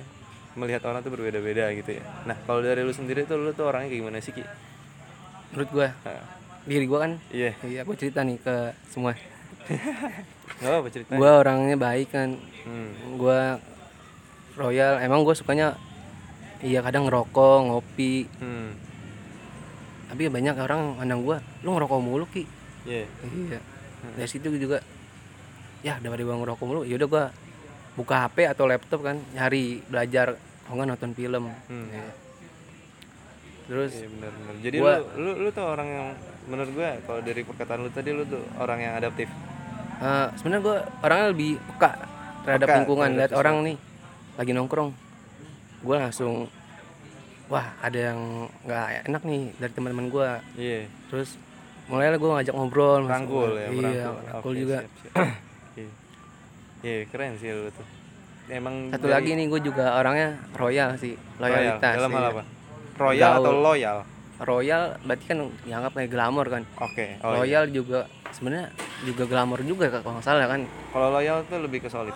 melihat 0.54 0.86
orang 0.86 1.02
tuh 1.02 1.10
berbeda-beda 1.10 1.73
gitu 1.73 1.97
ya. 1.97 2.04
Nah 2.30 2.38
kalau 2.45 2.62
dari 2.62 2.86
lu 2.86 2.93
sendiri 2.93 3.26
tuh 3.26 3.41
lu 3.41 3.49
tuh 3.52 3.65
orangnya 3.65 3.89
kayak 3.89 4.02
gimana 4.06 4.21
sih 4.21 4.32
Ki? 4.32 4.45
menurut 5.54 5.69
gue 5.71 5.88
Nah, 6.06 6.26
diri 6.65 6.86
gue 6.86 6.99
kan 6.99 7.12
Iya, 7.30 7.52
iya 7.62 7.82
gue 7.82 7.93
cerita 7.93 8.21
nih 8.21 8.38
ke 8.38 8.73
semua 8.89 9.13
apa 10.62 10.89
ceritanya. 10.89 11.17
gue 11.17 11.30
orangnya 11.32 11.78
baik 11.78 12.10
kan 12.10 12.30
Hmm. 12.63 13.19
gue 13.19 13.39
royal 14.56 14.97
emang 14.97 15.28
gue 15.28 15.36
sukanya 15.36 15.76
iya 16.63 16.80
kadang 16.80 17.06
ngerokok 17.06 17.58
ngopi 17.65 18.26
Hmm. 18.38 18.71
tapi 20.08 20.28
banyak 20.28 20.56
orang 20.56 20.95
pandang 20.95 21.21
gue 21.21 21.38
lu 21.62 21.69
ngerokok 21.69 21.99
mulu 21.99 22.26
ki 22.26 22.43
Iya. 22.84 23.08
iya 23.47 23.60
dari 24.10 24.28
situ 24.28 24.47
juga 24.54 24.80
ya 25.82 25.95
daripada 25.97 26.21
gue 26.21 26.36
ngerokok 26.38 26.63
mulu 26.63 26.82
yaudah 26.84 27.06
gue 27.06 27.23
buka 27.93 28.15
HP 28.23 28.47
atau 28.47 28.65
laptop 28.65 28.99
kan 29.02 29.19
nyari 29.32 29.84
belajar 29.84 30.36
kalau 30.63 30.76
nggak 30.78 30.89
nonton 30.89 31.12
film 31.12 31.43
Hmm. 31.67 31.88
Iya. 31.88 32.06
terus 33.63 33.91
Iya 33.93 34.08
benar-benar. 34.10 34.54
Jadi 34.60 34.76
Gua- 34.78 34.99
lu, 35.15 35.32
lu 35.32 35.32
lu 35.39 35.49
tuh 35.49 35.63
orang 35.65 35.88
yang 35.88 36.08
menurut 36.45 36.71
gua 36.73 36.89
kalau 37.02 37.21
dari 37.21 37.41
perkataan 37.41 37.80
lu 37.80 37.89
tadi 37.89 38.10
lu 38.12 38.23
tuh 38.26 38.43
orang 38.58 38.76
yang 38.78 38.93
adaptif. 38.93 39.32
eh, 39.95 40.28
sebenarnya 40.36 40.62
gue 40.62 40.78
orangnya 40.99 41.28
lebih 41.30 41.52
peka 41.65 41.91
terhadap 42.43 42.67
Peka 42.67 42.76
lingkungan 42.78 43.10
lihat 43.13 43.32
orang 43.32 43.56
nih 43.63 43.78
lagi 44.36 44.52
nongkrong 44.52 44.89
gue 45.83 45.95
langsung 45.95 46.47
wah 47.51 47.75
ada 47.77 47.99
yang 48.11 48.19
nggak 48.63 49.05
enak 49.05 49.21
nih 49.21 49.41
dari 49.59 49.71
teman-teman 49.75 50.07
gue 50.07 50.29
Iya. 50.55 50.79
terus 51.11 51.35
mulai 51.85 52.15
gue 52.15 52.29
ngajak 52.31 52.55
ngobrol 52.55 53.03
Rangkul 53.03 53.59
ya, 53.59 53.67
iya 53.69 54.03
rangkul 54.31 54.55
Oke, 54.55 54.61
juga 54.63 54.77
siap, 54.79 54.93
siap. 55.03 55.13
Iya. 55.73 55.89
Iya, 56.83 56.97
keren 57.09 57.33
sih 57.41 57.49
lu 57.49 57.65
tuh. 57.69 57.87
Emang 58.45 58.91
satu 58.91 59.07
dari- 59.07 59.15
lagi 59.15 59.31
nih 59.33 59.45
gue 59.47 59.61
juga 59.63 59.97
orangnya 59.97 60.35
royal 60.53 60.95
sih 60.95 61.15
royal. 61.35 61.79
loyalitas 61.79 61.95
Dalam 61.97 62.11
hal 62.11 62.23
iya. 62.23 62.31
apa? 62.31 62.43
Royal 62.93 63.31
Gaul. 63.31 63.41
atau 63.41 63.53
loyal? 63.59 63.97
royal 64.43 64.83
berarti 65.01 65.23
kan 65.23 65.37
dianggap 65.63 65.91
kayak 65.93 66.09
glamor 66.09 66.45
kan 66.47 66.63
Oke. 66.77 67.15
Oh, 67.19 67.31
iya. 67.31 67.35
loyal 67.37 67.63
juga 67.69 67.99
sebenarnya 68.29 68.67
juga 69.03 69.23
glamor 69.23 69.59
juga 69.61 69.87
kalau 69.93 70.19
nggak 70.19 70.25
salah 70.25 70.47
kan 70.47 70.61
Kalau 70.91 71.07
loyal 71.11 71.37
tuh 71.47 71.59
lebih 71.59 71.79
ke 71.79 71.89
solid. 71.89 72.15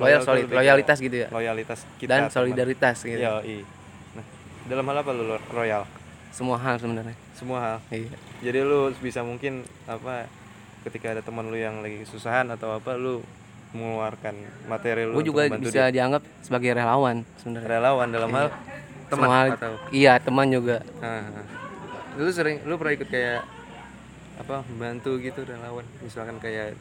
Loyal 0.00 0.20
solid 0.20 0.48
loyalitas 0.48 0.96
gitu 0.98 1.16
ya 1.18 1.28
Loyalitas 1.28 1.84
kita 1.96 2.10
dan 2.10 2.20
teman. 2.22 2.32
solidaritas 2.32 2.96
gitu 3.00 3.16
Iya, 3.16 3.32
iya. 3.42 3.64
Nah, 4.12 4.24
dalam 4.66 4.84
hal 4.84 4.96
apa 4.98 5.10
lu 5.12 5.24
royal? 5.48 5.84
semua 6.30 6.56
hal 6.56 6.76
sebenarnya 6.76 7.16
Semua 7.32 7.58
hal. 7.60 7.76
iya 7.90 8.10
Jadi 8.40 8.58
lu 8.60 8.80
bisa 8.96 9.20
mungkin 9.20 9.60
apa 9.84 10.24
ketika 10.80 11.10
ada 11.10 11.20
teman 11.20 11.44
lu 11.44 11.54
yang 11.54 11.78
lagi 11.78 12.00
kesusahan 12.00 12.48
atau 12.48 12.72
apa 12.72 12.94
lu 12.94 13.20
mengeluarkan 13.70 14.34
materi 14.64 15.04
lu 15.04 15.14
gue 15.14 15.26
juga 15.26 15.46
bisa 15.52 15.86
dianggap 15.88 16.24
sebagai 16.40 16.72
relawan 16.72 17.20
dia. 17.20 17.36
sebenarnya 17.36 17.68
relawan 17.68 18.08
dalam 18.08 18.30
hal 18.30 18.46
teman 19.06 19.26
Semua 19.26 19.34
hal, 19.36 19.46
atau 19.52 19.72
iya 19.90 20.12
teman 20.16 20.46
juga 20.48 20.82
Ah, 20.98 21.22
ah. 21.22 21.44
lu 22.16 22.30
sering 22.30 22.62
lu 22.62 22.74
pernah 22.74 22.94
ikut 22.94 23.06
kayak 23.06 23.42
apa 24.38 24.64
membantu 24.66 25.18
gitu 25.18 25.44
relawan 25.44 25.84
misalkan 26.00 26.38
kayak 26.38 26.74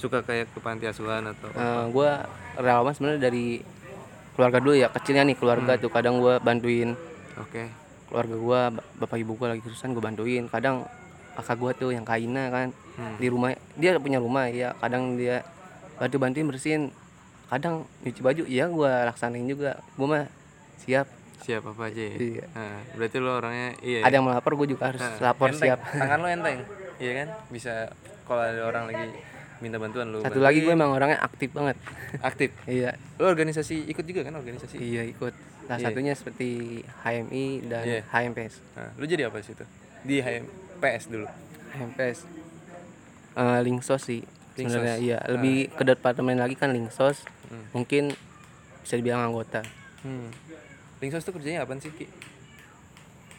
suka 0.00 0.18
kayak 0.20 0.48
ke 0.48 0.58
panti 0.58 0.84
asuhan 0.84 1.22
atau 1.26 1.52
gue 1.86 2.10
relawan 2.56 2.90
sebenarnya 2.90 3.20
dari 3.22 3.60
keluarga 4.32 4.58
dulu 4.58 4.74
ya 4.74 4.88
kecilnya 4.88 5.22
nih 5.22 5.36
keluarga 5.36 5.72
Hmm. 5.72 5.82
tuh 5.82 5.90
kadang 5.90 6.16
gue 6.16 6.34
bantuin. 6.38 6.96
Oke. 7.36 7.68
Keluarga 8.08 8.34
gue 8.34 8.60
bapak 8.98 9.16
ibu 9.18 9.32
gue 9.34 9.48
lagi 9.48 9.60
kesusahan 9.60 9.92
gue 9.92 10.00
bantuin 10.00 10.44
kadang 10.46 10.88
kakak 11.32 11.56
gue 11.56 11.70
tuh 11.76 11.90
yang 11.90 12.02
kaina 12.02 12.48
kan 12.48 12.68
Hmm. 12.96 13.16
di 13.16 13.28
rumah 13.28 13.52
dia 13.74 13.94
punya 13.96 14.16
rumah 14.16 14.48
ya 14.48 14.72
kadang 14.76 15.14
dia 15.14 15.44
bantu 15.94 16.16
bantuin 16.16 16.46
bersihin. 16.46 16.82
Kadang 17.46 17.82
nyuci 18.00 18.20
baju 18.20 18.42
iya 18.46 18.64
gue 18.66 18.92
laksanain 19.04 19.44
juga. 19.44 19.76
Gue 19.92 20.06
mah 20.06 20.24
siap. 20.78 21.04
Siap 21.40 21.62
apa 21.66 21.82
aja 21.86 22.02
ya? 22.04 22.14
Iya. 22.14 22.44
Ah, 22.52 22.78
berarti 22.94 23.16
lu 23.16 23.28
orangnya 23.28 23.68
iya 23.80 24.00
ada 24.02 24.12
yang 24.12 24.24
melapor 24.24 24.54
gue 24.54 24.68
juga 24.70 24.88
harus 24.88 25.00
Ah, 25.00 25.18
lapor 25.22 25.50
enteng. 25.50 25.66
siap. 25.66 25.78
Tangan 25.82 26.18
lu 26.18 26.28
enteng. 26.32 26.58
Iya 26.96 27.12
kan? 27.14 27.28
Bisa 27.48 27.72
kalau 28.24 28.42
ada 28.42 28.62
orang 28.62 28.84
lagi 28.86 29.08
minta 29.60 29.76
bantuan 29.76 30.08
lu 30.08 30.20
satu 30.20 30.40
lagi 30.40 30.60
gue 30.60 30.70
emang 30.70 30.90
orangnya 30.90 31.20
aktif 31.20 31.50
banget 31.50 31.76
aktif 32.18 32.50
iya 32.70 32.92
lu 33.16 33.24
organisasi 33.24 33.86
ikut 33.86 34.02
juga 34.02 34.20
kan 34.22 34.34
organisasi 34.34 34.76
iya 34.76 35.04
ikut 35.04 35.32
salah 35.62 35.78
Iya. 35.78 35.86
satunya 35.86 36.12
seperti 36.12 36.48
HMI 36.98 37.46
dan 37.64 37.84
Iya. 37.84 38.00
HMPS 38.08 38.54
Nah, 38.74 38.90
lu 38.92 39.04
jadi 39.04 39.22
apa 39.26 39.38
sih 39.38 39.52
itu? 39.52 39.62
Di 40.02 40.18
HM 40.18 40.44
PS 40.78 41.04
dulu. 41.06 41.26
HMPS 41.70 42.18
Eh, 43.32 43.60
Linksos 43.62 44.02
sih 44.02 44.20
sebenarnya 44.52 44.96
iya 44.98 45.18
lebih 45.24 45.70
ke 45.70 45.86
departemen 45.86 46.36
lagi 46.36 46.52
kan 46.52 46.68
linksos 46.70 47.22
Hmm. 47.46 47.66
mungkin 47.72 48.10
bisa 48.80 48.94
dibilang 48.94 49.22
anggota 49.24 49.62
Hmm. 50.00 50.28
Linksos 50.98 51.22
tuh 51.22 51.32
kerjanya 51.32 51.62
apa 51.62 51.76
sih 51.76 51.90
Ki? 51.90 52.10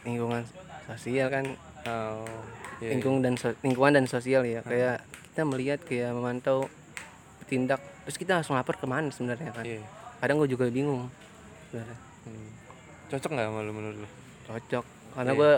lingkungan 0.04 0.46
sosial 0.88 1.28
kan 1.30 1.46
Oh, 1.82 2.26
iya, 2.78 2.88
iya. 2.88 2.90
lingkungan 2.94 3.22
dan 3.22 3.36
so- 3.36 3.58
lingkungan 3.60 3.94
dan 3.94 4.06
sosial 4.06 4.42
ya 4.44 4.62
kayak 4.62 5.02
kita 5.32 5.42
melihat 5.42 5.80
kayak 5.82 6.12
memantau 6.12 6.68
tindak 7.46 7.80
terus 8.04 8.16
kita 8.16 8.36
langsung 8.36 8.54
lapor 8.54 8.76
ke 8.76 8.84
mana 8.84 9.08
sebenarnya 9.08 9.52
kan 9.52 9.64
Iya. 9.64 9.80
kadang 10.20 10.40
gue 10.40 10.50
juga 10.50 10.68
bingung 10.68 11.08
sebenarnya 11.68 11.98
Hmm. 12.22 12.50
Cocok 13.08 13.30
nggak 13.30 13.48
sama 13.48 13.60
lu 13.62 13.72
menurut 13.72 13.98
lu? 13.98 14.10
cocok 14.44 14.86
karena 15.12 15.32
Iya. 15.32 15.40
gue 15.40 15.52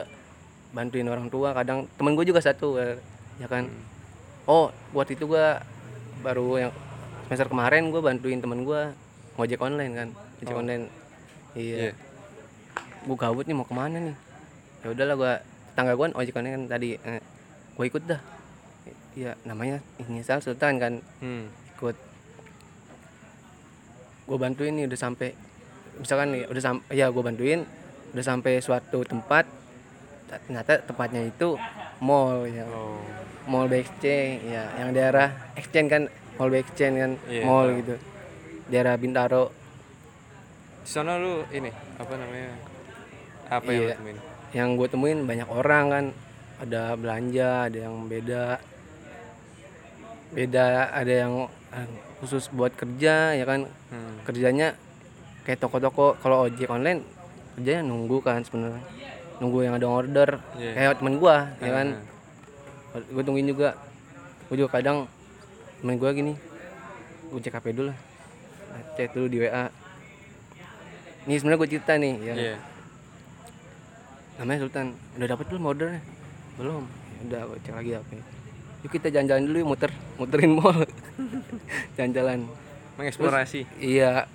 bantuin 0.72 1.08
orang 1.08 1.28
tua 1.28 1.50
kadang 1.52 1.86
temen 1.92 2.14
gue 2.14 2.26
juga 2.26 2.40
satu 2.40 2.78
eh, 2.78 2.98
ya 3.36 3.46
kan 3.46 3.66
Hmm. 3.66 3.84
oh 4.46 4.66
buat 4.90 5.06
itu 5.08 5.24
gue 5.24 5.46
baru 6.20 6.48
yang 6.60 6.72
semester 7.26 7.48
kemarin 7.48 7.90
gue 7.90 8.00
bantuin 8.00 8.38
temen 8.38 8.62
gue 8.62 8.82
ngojek 9.36 9.60
online 9.60 9.94
kan 9.94 10.10
ngojek 10.38 10.54
Oh. 10.54 10.62
online 10.62 10.84
Iya. 11.54 11.76
iya 11.80 11.94
gue 13.04 13.16
gabut 13.16 13.44
nih 13.44 13.54
mau 13.54 13.66
ke 13.66 13.74
mana 13.74 13.98
nih 14.00 14.16
ya 14.80 14.88
udahlah 14.90 15.16
gue 15.16 15.34
tetangga 15.68 15.94
gue 15.94 16.08
ojek 16.14 16.36
online 16.36 16.54
kan 16.56 16.64
tadi 16.70 16.90
eh, 16.96 17.22
gue 17.74 17.86
ikut 17.86 18.04
dah 18.04 18.22
iya 19.14 19.38
namanya 19.44 19.78
inisial 20.00 20.40
Sultan 20.40 20.78
kan 20.78 20.94
Hmm. 21.20 21.48
ikut 21.70 21.96
gue 24.24 24.38
bantuin 24.38 24.74
nih 24.74 24.86
udah 24.86 25.00
sampai 25.00 25.36
misalkan 25.96 26.32
nih 26.32 26.44
udah 26.48 26.64
sampai 26.64 26.92
ya 26.92 27.08
gue 27.08 27.22
bantuin 27.22 27.62
udah 28.12 28.24
sampai 28.24 28.58
suatu 28.58 29.04
tempat 29.04 29.46
ternyata 30.26 30.82
tempatnya 30.82 31.22
itu 31.24 31.60
mall 32.00 32.48
ya 32.48 32.66
Oh. 32.66 32.98
mall 33.46 33.68
BXC 33.68 34.04
ya 34.46 34.64
yang 34.78 34.90
daerah 34.92 35.28
exchange 35.54 35.90
kan 35.90 36.04
mall 36.34 36.50
BXC 36.50 36.80
kan 36.90 37.12
Iya, 37.28 37.44
mall 37.44 37.68
tahu. 37.68 37.78
gitu 37.80 37.96
daerah 38.66 38.96
Bintaro 38.96 39.52
Di 40.80 40.90
sana 40.90 41.16
lu 41.16 41.48
ini 41.50 41.72
apa 41.96 42.12
namanya? 42.14 42.52
Apa 43.48 43.68
yang 43.68 43.78
lu 43.78 43.86
Iya. 43.86 43.96
temuin? 43.96 44.18
yang 44.52 44.70
gue 44.74 44.88
temuin 44.88 45.20
banyak 45.24 45.50
orang 45.50 45.86
kan 45.88 46.06
ada 46.60 46.94
belanja 46.94 47.50
ada 47.66 47.78
yang 47.82 48.06
beda 48.06 48.60
beda 50.34 50.90
ada 50.90 51.14
yang 51.14 51.34
eh, 51.72 51.88
khusus 52.20 52.50
buat 52.50 52.74
kerja 52.74 53.38
ya 53.38 53.46
kan? 53.46 53.70
Hmm. 53.94 54.18
kerjanya 54.26 54.74
kayak 55.46 55.62
toko-toko. 55.62 56.18
Kalau 56.20 56.46
ojek 56.46 56.68
online 56.68 57.06
kerjanya 57.56 57.86
nunggu 57.86 58.18
kan 58.20 58.42
sebenarnya. 58.42 58.82
Nunggu 59.38 59.66
yang 59.66 59.78
ada 59.78 59.88
order. 59.88 60.30
Iya. 60.58 60.72
kayak 60.74 60.98
temen 61.00 61.16
gua 61.18 61.54
ya 61.62 61.72
kan? 61.72 61.88
Hmm. 62.94 63.02
gue 63.10 63.24
tungguin 63.24 63.48
juga. 63.48 63.78
Gue 64.50 64.56
juga 64.60 64.70
kadang 64.74 65.06
temen 65.82 65.98
gua 65.98 66.12
gini 66.12 66.34
gue 67.34 67.42
cek 67.42 67.54
HP 67.54 67.74
dulu 67.74 67.90
lah. 67.90 67.98
Cek 68.94 69.10
dulu 69.14 69.26
di 69.26 69.38
WA 69.42 69.66
ini 71.24 71.40
sebenarnya 71.40 71.60
gue 71.64 71.70
cerita 71.72 71.94
nih 71.96 72.14
ya 72.20 72.34
Iya. 72.36 72.56
namanya 74.38 74.60
Sultan. 74.68 74.88
Udah 75.16 75.28
dapet 75.30 75.46
belum 75.50 75.64
ordernya? 75.66 76.02
Belum. 76.60 76.84
Ya 76.84 77.22
udah 77.26 77.42
cek 77.64 77.74
lagi 77.74 77.92
HP 77.96 78.12
yuk 78.84 78.92
kita 78.92 79.08
jalan-jalan 79.08 79.44
dulu 79.48 79.58
yuk 79.64 79.70
muter 79.72 79.92
muterin 80.18 80.54
mall 80.56 80.86
jalan-jalan 81.98 82.46
Mengeksplorasi. 82.94 83.66
Iya. 83.82 84.30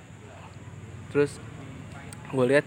Terus 1.15 1.39
gue 2.29 2.45
lihat 2.45 2.67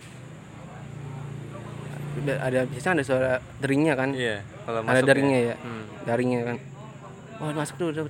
ada- 2.40 2.68
biasanya 2.70 2.94
ada 2.96 3.04
suara 3.04 3.32
deringnya 3.60 3.94
kan. 4.00 4.16
Iya. 4.16 4.40
Kalau 4.64 4.80
ada 4.80 4.88
masuk 4.88 5.08
daringnya 5.08 5.40
ya. 5.52 5.56
Hmm. 5.60 5.84
Daringnya 6.08 6.42
kan. 6.48 6.58
Wah 7.42 7.52
masuk 7.52 7.76
tuh 7.76 7.88
udah. 7.92 8.04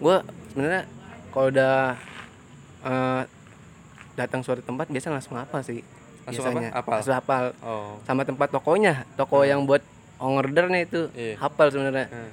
Gue 0.00 0.16
sebenarnya 0.52 0.82
kalau 1.28 1.46
udah 1.52 1.74
eh, 2.84 3.22
datang 4.14 4.40
suatu 4.40 4.62
tempat 4.62 4.86
biasa 4.88 5.12
langsung 5.12 5.36
apa 5.36 5.60
sih? 5.60 5.84
Langsung 6.24 6.44
apa? 6.46 6.52
biasanya. 6.56 6.70
Apal? 6.72 6.92
Langsung 6.96 7.16
hafal. 7.16 7.44
Oh. 7.60 8.00
Sama 8.08 8.22
tempat 8.24 8.48
tokonya, 8.48 9.04
toko 9.18 9.44
yang 9.44 9.68
buat 9.68 9.84
ordernya 10.16 10.88
itu 10.88 11.12
Iya. 11.12 11.36
hafal 11.36 11.68
sebenarnya. 11.68 12.08
Hmm. 12.08 12.30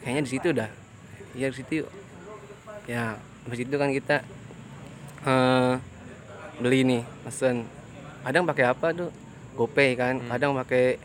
Kayaknya 0.00 0.22
di 0.22 0.30
situ 0.30 0.48
dah. 0.54 0.70
Iya 1.34 1.50
di 1.50 1.56
situ. 1.58 1.84
Ya, 2.86 3.18
habis 3.44 3.58
itu 3.60 3.74
kan 3.74 3.90
kita 3.90 4.16
eh 5.24 5.74
beli 6.60 6.80
nih, 6.84 7.02
pesen. 7.22 7.66
Kadang 8.22 8.46
pakai 8.46 8.64
apa 8.70 8.94
tuh? 8.94 9.10
GoPay 9.54 9.94
kan, 9.94 10.18
Hmm. 10.18 10.28
kadang 10.30 10.52
pakai 10.54 10.98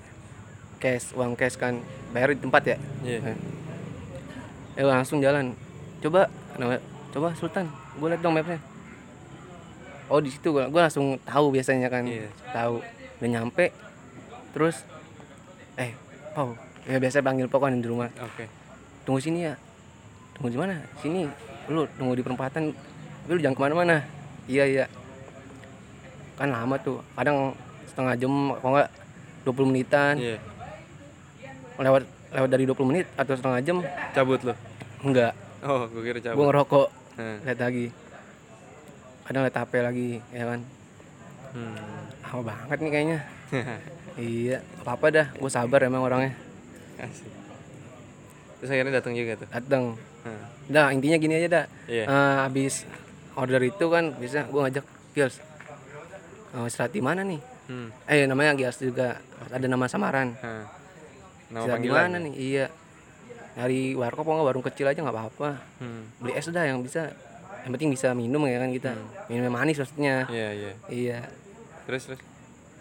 cash, 0.77 1.13
uang 1.13 1.33
cash 1.33 1.53
kan. 1.53 1.77
Bayar 2.09 2.33
di 2.33 2.41
tempat 2.41 2.61
ya. 2.65 2.77
Iya. 3.01 3.33
Eh 4.73 4.85
langsung 4.85 5.21
jalan. 5.21 5.53
Coba 5.99 6.25
nama- 6.55 6.81
coba 7.09 7.33
Sultan, 7.35 7.69
gue 7.69 8.07
liat 8.07 8.21
dong 8.21 8.33
mapnya. 8.33 8.57
Oh 10.09 10.17
di 10.17 10.33
situ 10.33 10.49
gue 10.49 10.65
langsung 10.73 11.21
tahu 11.21 11.53
biasanya 11.53 11.85
kan, 11.87 12.01
Iya. 12.05 12.29
tahu. 12.49 12.81
Udah 13.19 13.29
nyampe, 13.29 13.69
terus 14.51 14.81
eh, 15.75 15.93
Pau, 16.33 16.55
ya 16.83 16.97
biasa 16.97 17.21
panggil 17.21 17.45
Pau 17.45 17.59
kan 17.59 17.75
di 17.75 17.85
rumah. 17.85 18.09
Oke. 18.17 18.47
Tunggu 19.05 19.21
sini 19.21 19.45
ya. 19.45 19.53
Tunggu 20.39 20.49
di 20.49 20.57
mana? 20.57 20.75
Sini. 20.97 21.27
Lu 21.67 21.83
tunggu 21.93 22.15
di 22.15 22.23
perempatan. 22.23 22.71
Tapi 22.71 23.29
lu 23.29 23.39
jangan 23.39 23.53
ke 23.53 23.61
mana-mana. 23.61 23.97
Iya 24.47 24.63
iya. 24.65 24.85
Kan 26.33 26.49
lama 26.49 26.79
tuh. 26.79 27.03
Kadang 27.13 27.51
setengah 27.85 28.15
jam, 28.15 28.31
kalau 28.55 28.71
enggak 28.73 28.89
20 29.43 29.69
menitan. 29.69 30.15
Iya. 30.15 30.37
Lewat 31.75 32.03
lewat 32.29 32.49
dari 32.49 32.63
20 32.63 32.85
menit 32.85 33.05
atau 33.13 33.33
setengah 33.33 33.59
jam 33.59 33.77
Cabut 34.11 34.39
lu. 34.41 34.53
enggak. 35.01 35.33
Oh, 35.59 35.83
gue 35.85 36.01
kira 36.01 36.17
Gue 36.17 36.25
cabut. 36.25 36.43
ngerokok. 36.47 36.87
Hmm. 37.13 37.35
lihat 37.43 37.59
lagi 37.59 37.91
kadang 39.27 39.43
lihat 39.43 39.59
HP 39.59 39.73
lagi 39.83 40.09
ya 40.31 40.47
kan 40.47 40.59
Hmm. 41.51 41.75
lama 42.23 42.41
banget 42.47 42.77
nih 42.79 42.91
kayaknya 42.95 43.19
iya 44.15 44.57
apa 44.79 44.91
apa 44.95 45.05
dah 45.09 45.27
gue 45.35 45.51
sabar 45.51 45.83
emang 45.83 45.99
orangnya 45.99 46.31
Asik. 46.95 47.27
Terus 48.59 48.69
akhirnya 48.69 48.93
datang 48.93 49.13
juga 49.13 49.33
tuh. 49.35 49.47
datang 49.49 49.83
Hmm. 50.19 50.43
dah 50.67 50.91
intinya 50.91 51.15
gini 51.15 51.33
aja 51.33 51.47
dah 51.49 51.65
Iya. 51.87 52.03
Eh, 52.03 52.35
habis 52.41 52.83
order 53.33 53.61
itu 53.61 53.85
kan 53.87 54.11
bisa 54.13 54.43
gue 54.45 54.59
ngajak 54.59 54.83
Gils 55.09 55.39
oh, 56.51 56.65
istirahat 56.65 56.91
di 56.91 56.99
mana 56.99 57.23
nih 57.23 57.39
Hmm. 57.65 57.87
eh 58.03 58.25
namanya 58.25 58.51
Gils 58.53 58.77
juga 58.77 59.15
ada 59.45 59.63
nama 59.63 59.85
samaran 59.85 60.35
Hmm. 60.35 60.67
Nama 61.49 61.63
istirahat 61.63 61.79
di 61.79 61.89
mana 61.89 62.15
nih 62.19 62.33
iya 62.35 62.65
dari 63.51 63.91
warkop 63.93 64.23
apa 64.23 64.31
nggak 64.33 64.47
warung 64.49 64.65
kecil 64.65 64.85
aja 64.85 64.99
nggak 64.99 65.15
apa-apa 65.15 65.49
Hmm. 65.79 66.03
beli 66.17 66.33
es 66.33 66.47
dah 66.47 66.63
yang 66.63 66.79
bisa 66.79 67.15
yang 67.59 67.71
penting 67.71 67.89
bisa 67.89 68.11
minum 68.11 68.43
ya 68.43 68.57
kan 68.57 68.69
kita 68.69 68.91
minum 69.25 69.43
yang 69.45 69.55
manis 69.55 69.77
maksudnya 69.77 70.27
Iya, 70.27 70.49
iya. 70.51 70.71
iya 70.89 71.19
Terus 71.85 72.05
terus. 72.05 72.19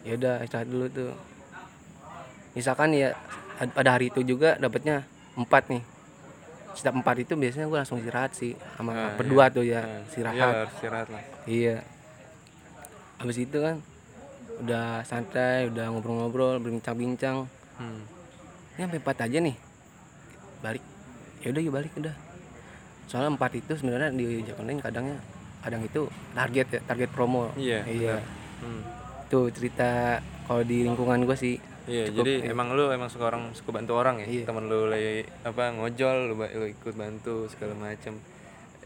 ya 0.03 0.13
udah 0.13 0.43
istirahat 0.43 0.67
dulu 0.67 0.87
tuh 0.89 1.15
misalkan 2.53 2.91
ya 2.93 3.15
pada 3.69 3.91
hari 3.93 4.09
itu 4.09 4.23
juga 4.23 4.55
dapatnya 4.57 5.07
empat 5.39 5.71
nih. 5.71 5.83
Setiap 6.75 6.95
empat 6.95 7.17
itu 7.19 7.35
biasanya 7.35 7.67
gue 7.67 7.79
langsung 7.79 7.99
istirahat 7.99 8.35
sih 8.35 8.55
sama 8.75 8.91
Ah, 8.93 9.11
berdua 9.15 9.51
tuh 9.51 9.63
ya 9.63 9.83
Nah, 9.83 10.03
istirahat. 10.05 10.37
Iya, 10.37 10.51
istirahat 10.69 11.09
lah. 11.09 11.23
iya. 11.47 11.77
Habis 13.19 13.39
itu 13.41 13.59
kan 13.59 13.83
udah 14.59 15.03
santai 15.03 15.71
udah 15.71 15.87
ngobrol-ngobrol 15.91 16.59
berbincang-bincang. 16.59 17.47
Hmm. 17.79 18.03
ini 18.75 18.81
sampai 18.83 18.99
empat 18.99 19.19
aja 19.23 19.39
nih. 19.39 19.57
Balik. 20.59 20.85
Ya 21.43 21.49
udah 21.51 21.63
yuk 21.63 21.73
balik 21.73 21.93
udah. 21.95 22.15
Soalnya 23.07 23.31
empat 23.33 23.53
itu 23.55 23.73
sebenarnya 23.75 24.11
di 24.13 24.43
Jakarta 24.43 24.91
kadangnya 24.91 25.19
kadang 25.59 25.83
itu 25.83 26.03
target 26.31 26.67
ya 26.71 26.81
target 26.87 27.11
promo. 27.11 27.51
Iya, 27.55 27.83
iya. 27.87 28.17
Hmm. 28.59 28.83
tuh 29.29 29.53
cerita 29.53 30.19
kalau 30.49 30.65
di 30.65 30.83
lingkungan 30.83 31.21
gue 31.23 31.37
sih 31.37 31.61
Iya, 31.89 32.05
Cukup, 32.07 32.21
jadi 32.21 32.33
iya. 32.39 32.53
emang 32.53 32.69
lu 32.71 32.85
emang 32.89 33.09
suka 33.09 33.25
orang 33.27 33.51
suka 33.53 33.71
bantu 33.73 33.93
orang 33.95 34.21
ya. 34.21 34.27
Iya. 34.29 34.45
Temen 34.45 34.65
lu 34.67 34.87
lagi 34.87 35.13
apa 35.43 35.73
ngojol, 35.73 36.17
lu, 36.27 36.35
lu 36.37 36.67
ikut 36.69 36.95
bantu 36.95 37.49
segala 37.49 37.73
macem. 37.75 38.21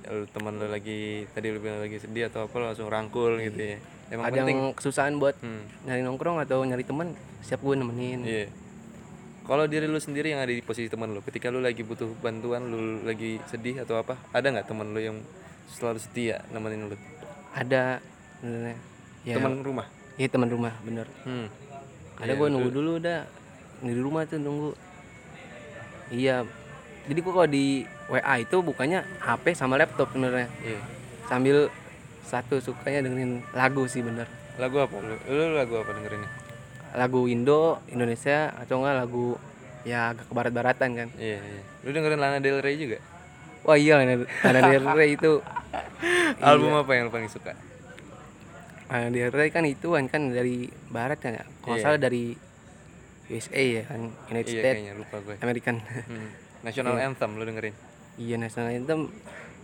Lu 0.05 0.25
temen 0.27 0.55
lu 0.55 0.67
lagi 0.67 1.01
tadi 1.29 1.47
lu 1.49 1.59
bilang 1.59 1.79
lagi 1.79 1.99
sedih 1.99 2.27
atau 2.27 2.47
apa 2.47 2.55
lu 2.55 2.65
langsung 2.65 2.87
rangkul 2.87 3.39
gitu 3.39 3.59
ya. 3.59 3.79
Emang 4.09 4.25
ada 4.25 4.35
penting. 4.37 4.55
yang 4.55 4.73
kesusahan 4.73 5.15
buat 5.17 5.35
Hmm. 5.37 5.67
nyari 5.83 6.01
nongkrong 6.01 6.39
atau 6.39 6.63
nyari 6.63 6.83
temen 6.83 7.13
siap 7.41 7.59
gue 7.59 7.75
nemenin 7.75 8.23
Iya. 8.23 8.47
Kalau 9.43 9.67
diri 9.67 9.85
lu 9.85 9.99
sendiri 9.99 10.31
yang 10.31 10.39
ada 10.39 10.49
di 10.49 10.61
posisi 10.61 10.87
temen 10.87 11.11
lu, 11.11 11.19
ketika 11.21 11.51
lu 11.51 11.59
lagi 11.59 11.83
butuh 11.83 12.07
bantuan, 12.17 12.63
lu 12.63 12.79
lagi 13.03 13.43
sedih 13.45 13.83
atau 13.83 13.99
apa, 13.99 14.15
ada 14.31 14.47
nggak 14.47 14.65
temen 14.65 14.95
lu 14.95 15.03
yang 15.03 15.19
selalu 15.69 15.99
setia 15.99 16.47
nemenin 16.49 16.87
lu? 16.87 16.95
ada 17.53 17.99
ya 19.23 19.35
Teman 19.37 19.61
rumah. 19.61 19.87
iya 20.15 20.27
teman 20.27 20.47
rumah 20.47 20.73
bener 20.81 21.07
Hmm. 21.23 21.47
Ada 22.23 22.29
Iya, 22.29 22.39
gue 22.39 22.49
nunggu 22.49 22.71
dulu 22.71 22.93
dah 22.97 23.27
di 23.83 23.93
rumah 23.97 24.23
tuh 24.25 24.39
nunggu 24.39 24.71
iya 26.11 26.47
jadi 27.03 27.19
gue 27.19 27.33
kalau 27.33 27.49
di 27.49 27.83
WA 28.07 28.35
itu 28.39 28.57
bukannya 28.61 29.03
HP 29.19 29.45
sama 29.53 29.75
laptop 29.75 30.07
sebenarnya 30.09 30.47
Iya. 30.63 30.81
sambil 31.27 31.57
satu 32.23 32.59
sukanya 32.59 33.03
dengerin 33.03 33.43
lagu 33.53 33.85
sih 33.85 34.01
bener 34.01 34.31
Lagu 34.53 34.77
apa 34.79 34.93
lu? 34.95 35.17
Lu 35.27 35.57
lagu 35.57 35.75
apa 35.77 35.91
dengerinnya? 35.91 36.29
lagu 36.93 37.25
Indo 37.25 37.81
Indonesia 37.89 38.53
atau 38.55 38.79
enggak 38.79 38.97
lagu 38.99 39.41
ya 39.83 40.13
agak 40.13 40.29
ke 40.29 40.33
barat-baratan 40.33 40.91
kan 40.93 41.09
Iya, 41.17 41.41
iya. 41.41 41.63
Lu 41.83 41.91
dengerin 41.91 42.21
Lana 42.21 42.39
Del 42.39 42.61
Rey 42.61 42.77
juga? 42.77 43.01
wah 43.63 43.75
iya 43.75 43.97
Lana, 43.97 44.23
Lana 44.23 44.61
Del 44.69 44.85
Rey 44.87 45.17
itu 45.17 45.41
album 46.45 46.77
apa 46.77 46.91
yang 46.93 47.09
lu 47.09 47.11
paling 47.11 47.27
suka 47.27 47.57
Del 48.89 49.31
Rey 49.31 49.49
kan 49.49 49.65
ituan 49.65 50.07
kan 50.07 50.29
dari 50.29 50.67
barat 50.89 51.17
kan 51.17 51.33
ya 51.35 51.45
kalau 51.61 51.77
Iya. 51.77 51.85
salah 51.85 51.99
dari 51.99 52.35
USA 53.29 53.63
ya 53.63 53.83
kan? 53.87 54.13
United 54.29 54.51
iya 54.51 54.61
States 54.61 54.77
kayaknya 54.77 54.95
lupa 54.95 55.17
gue. 55.21 55.37
American. 55.41 55.77
Hmm. 55.81 56.29
national 56.67 56.97
anthem 56.97 57.31
lu 57.33 57.45
dengerin? 57.45 57.75
Iya 58.17 58.37
national 58.37 58.69
anthem. 58.71 59.01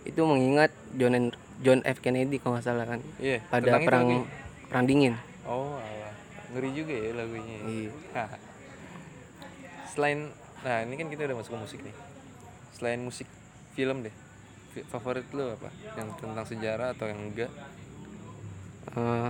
Itu 0.01 0.25
mengingat 0.25 0.71
John 0.95 1.13
and- 1.13 1.37
John 1.59 1.83
F. 1.83 1.99
Kennedy 1.99 2.39
kalau 2.39 2.57
nggak 2.57 2.65
salah 2.65 2.87
kan? 2.87 2.99
Iya 3.19 3.43
pada 3.45 3.61
tentang 3.61 3.81
itu 3.81 3.87
perang 3.87 4.05
perang 4.67 4.85
dingin. 4.87 5.13
Oh 5.43 5.75
alah. 5.75 6.13
ngeri 6.49 6.69
juga 6.73 6.93
ya 6.93 7.11
lagunya 7.13 7.57
iya. 7.61 7.91
Selain 9.91 10.33
nah 10.59 10.83
ini 10.83 10.97
kan 10.97 11.07
kita 11.07 11.23
udah 11.23 11.37
masuk 11.37 11.53
ke 11.53 11.59
musik 11.59 11.79
nih. 11.83 11.95
Selain 12.73 12.99
musik 12.99 13.27
film 13.73 14.01
deh 14.01 14.15
favorit 14.87 15.27
lu 15.29 15.45
apa? 15.45 15.69
Yang 15.93 16.09
tentang 16.17 16.45
sejarah 16.47 16.95
atau 16.95 17.05
yang 17.05 17.19
enggak 17.21 17.51
Eh, 18.89 19.29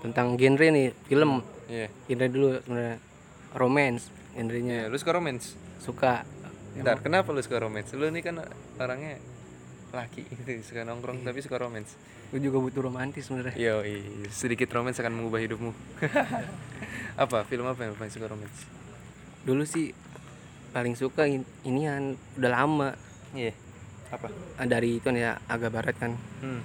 tentang 0.00 0.36
genre 0.36 0.66
nih 0.68 0.92
film. 1.06 1.40
Iya. 1.68 1.88
Genre 2.06 2.26
dulu 2.28 2.48
sebenarnya 2.60 2.96
romance 3.54 4.10
iya 4.10 4.42
genrenya 4.42 4.78
lu 4.90 4.98
suka 4.98 5.14
romance? 5.14 5.54
Suka. 5.78 6.26
Bentar, 6.74 6.98
kenapa 6.98 7.30
lu 7.30 7.38
suka 7.38 7.62
romance? 7.62 7.94
Lu 7.94 8.10
nih 8.10 8.20
kan 8.20 8.42
orangnya 8.76 9.22
laki 9.94 10.26
gitu 10.26 10.74
suka 10.74 10.82
nongkrong 10.82 11.22
tapi 11.22 11.38
suka 11.38 11.54
romance. 11.56 11.94
Gue 12.34 12.42
juga 12.42 12.58
butuh 12.58 12.82
romantis 12.82 13.30
sebenarnya. 13.30 13.54
Yo 13.54 13.78
sedikit 14.34 14.66
romance 14.74 14.98
akan 14.98 15.14
mengubah 15.14 15.38
hidupmu. 15.38 15.70
Apa? 17.22 17.46
Film 17.46 17.62
apa 17.62 17.86
yang 17.86 17.94
lu 17.94 17.98
paling 18.02 18.10
suka 18.10 18.26
romance? 18.26 18.66
Dulu 19.46 19.62
sih 19.62 19.94
paling 20.74 20.98
suka 20.98 21.30
in- 21.30 21.46
inian 21.62 22.18
udah 22.34 22.50
lama. 22.50 22.90
Iya. 23.30 23.54
Apa? 24.10 24.26
Eh, 24.58 24.66
dari 24.66 24.98
itu 24.98 25.06
ya 25.14 25.38
agak 25.46 25.70
barat 25.70 25.94
kan. 25.94 26.18
Hmm. 26.42 26.58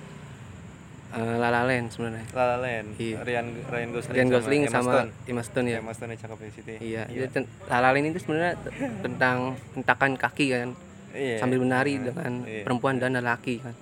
Eh, 1.12 1.36
La 1.36 1.50
La 1.50 1.62
Land 1.63 1.88
sebenarnya 1.89 2.26
La 2.32 2.43
La 2.45 2.58
Land 2.60 2.88
Iya. 2.95 3.17
Ryan 3.19 3.48
Ryan 3.65 3.89
Gosling 3.91 4.15
Ryan 4.15 4.30
Gosling 4.30 4.62
sama 4.67 4.91
Stone. 4.93 5.10
Emma 5.26 5.41
Stone 5.41 5.67
ya 5.67 5.78
Emma 5.80 5.91
Stone 5.91 6.12
yang 6.12 6.22
cakep 6.22 6.38
di 6.39 6.52
situ 6.52 6.69
ya. 6.78 7.04
iya 7.06 7.26
ten- 7.28 7.50
La 7.65 7.78
La 7.80 7.89
Land 7.89 8.08
itu 8.08 8.19
sebenarnya 8.19 8.54
tentang 9.00 9.38
hentakan 9.74 10.12
kaki 10.15 10.45
kan 10.52 10.69
Iya. 11.10 11.38
sambil 11.38 11.58
menari 11.58 11.98
Nah, 11.98 12.06
dengan 12.08 12.32
iya. 12.43 12.62
perempuan 12.62 12.95
dan 12.95 13.13
lelaki 13.13 13.58
kan. 13.58 13.74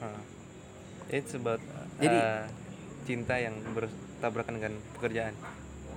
It's 1.10 1.32
about 1.34 1.60
Jadi- 1.98 2.16
uh, 2.16 2.48
cinta 3.04 3.36
yang 3.36 3.56
bertabrakan 3.70 4.54
dengan 4.56 4.74
pekerjaan. 4.94 5.36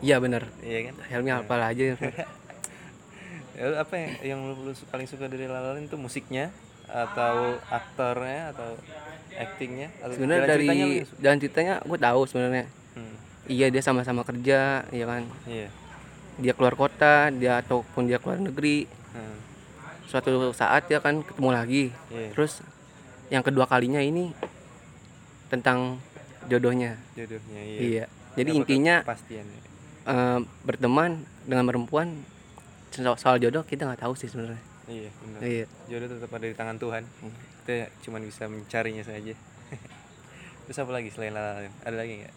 iya 0.01 0.16
bener 0.16 0.47
Iya 0.61 0.90
kan? 0.90 0.95
helmnya 1.07 1.35
hafal 1.38 1.61
aja 1.61 1.95
Ya, 3.53 3.77
apa 3.77 3.93
yang, 3.93 4.11
yang 4.25 4.40
lu, 4.43 4.55
lu 4.64 4.73
paling 4.88 5.05
suka 5.05 5.27
dari 5.27 5.45
La 5.45 5.61
La 5.61 5.71
Land 5.71 5.87
itu 5.87 5.95
musiknya 5.95 6.49
atau 6.92 7.35
aktornya 7.64 8.50
atau 8.50 8.74
actingnya 9.33 9.88
atau 9.98 10.12
sebenarnya 10.12 10.46
dari 10.48 10.68
jalan 11.16 11.38
ceritanya 11.38 11.74
gue 11.81 11.98
tahu 11.98 12.20
sebenarnya 12.26 12.66
Hmm, 12.90 13.14
iya 13.46 13.70
dia 13.70 13.79
sama-sama 13.79 14.26
kerja 14.26 14.83
ya 14.85 15.05
kan 15.07 15.22
iya. 15.46 15.70
dia 16.37 16.50
keluar 16.50 16.74
kota 16.74 17.31
dia 17.31 17.59
ataupun 17.59 18.05
dia 18.05 18.18
keluar 18.18 18.37
negeri 18.37 18.90
Hmm, 19.11 19.38
suatu 20.07 20.31
saat 20.50 20.87
dia 20.87 20.98
kan 20.98 21.22
ketemu 21.22 21.50
lagi 21.50 21.85
iya. 22.09 22.31
terus 22.31 22.62
yang 23.26 23.42
kedua 23.42 23.66
kalinya 23.66 23.98
ini 23.98 24.35
tentang 25.46 25.98
jodohnya 26.46 26.98
Jodohnya 27.14 27.61
iya. 27.61 27.79
iya 27.81 28.05
jadi 28.33 28.50
Dapat 28.50 28.61
intinya 28.61 28.96
kepastian. 29.03 29.46
ya. 29.46 29.61
eh, 30.07 30.38
berteman 30.62 31.11
dengan 31.42 31.64
perempuan 31.66 32.22
soal 32.90 33.38
jodoh 33.38 33.62
kita 33.62 33.87
nggak 33.87 34.03
tahu 34.03 34.14
sih 34.14 34.26
sebenarnya 34.26 34.59
Iya, 34.90 35.09
benar. 35.16 35.40
iya 35.40 35.64
Jodoh 35.87 36.09
tetap 36.11 36.31
ada 36.31 36.44
di 36.44 36.53
tangan 36.53 36.76
Tuhan. 36.76 37.03
Hmm. 37.20 37.35
Kita 37.61 37.74
cuma 38.03 38.18
bisa 38.18 38.44
mencarinya 38.44 39.00
saja. 39.00 39.35
Terus 40.64 40.79
apa 40.79 40.90
lagi 40.90 41.09
selain 41.09 41.31
La 41.31 41.40
La 41.40 41.53
Land? 41.61 41.74
Ada 41.81 41.96
lagi 41.96 42.14
nggak? 42.18 42.35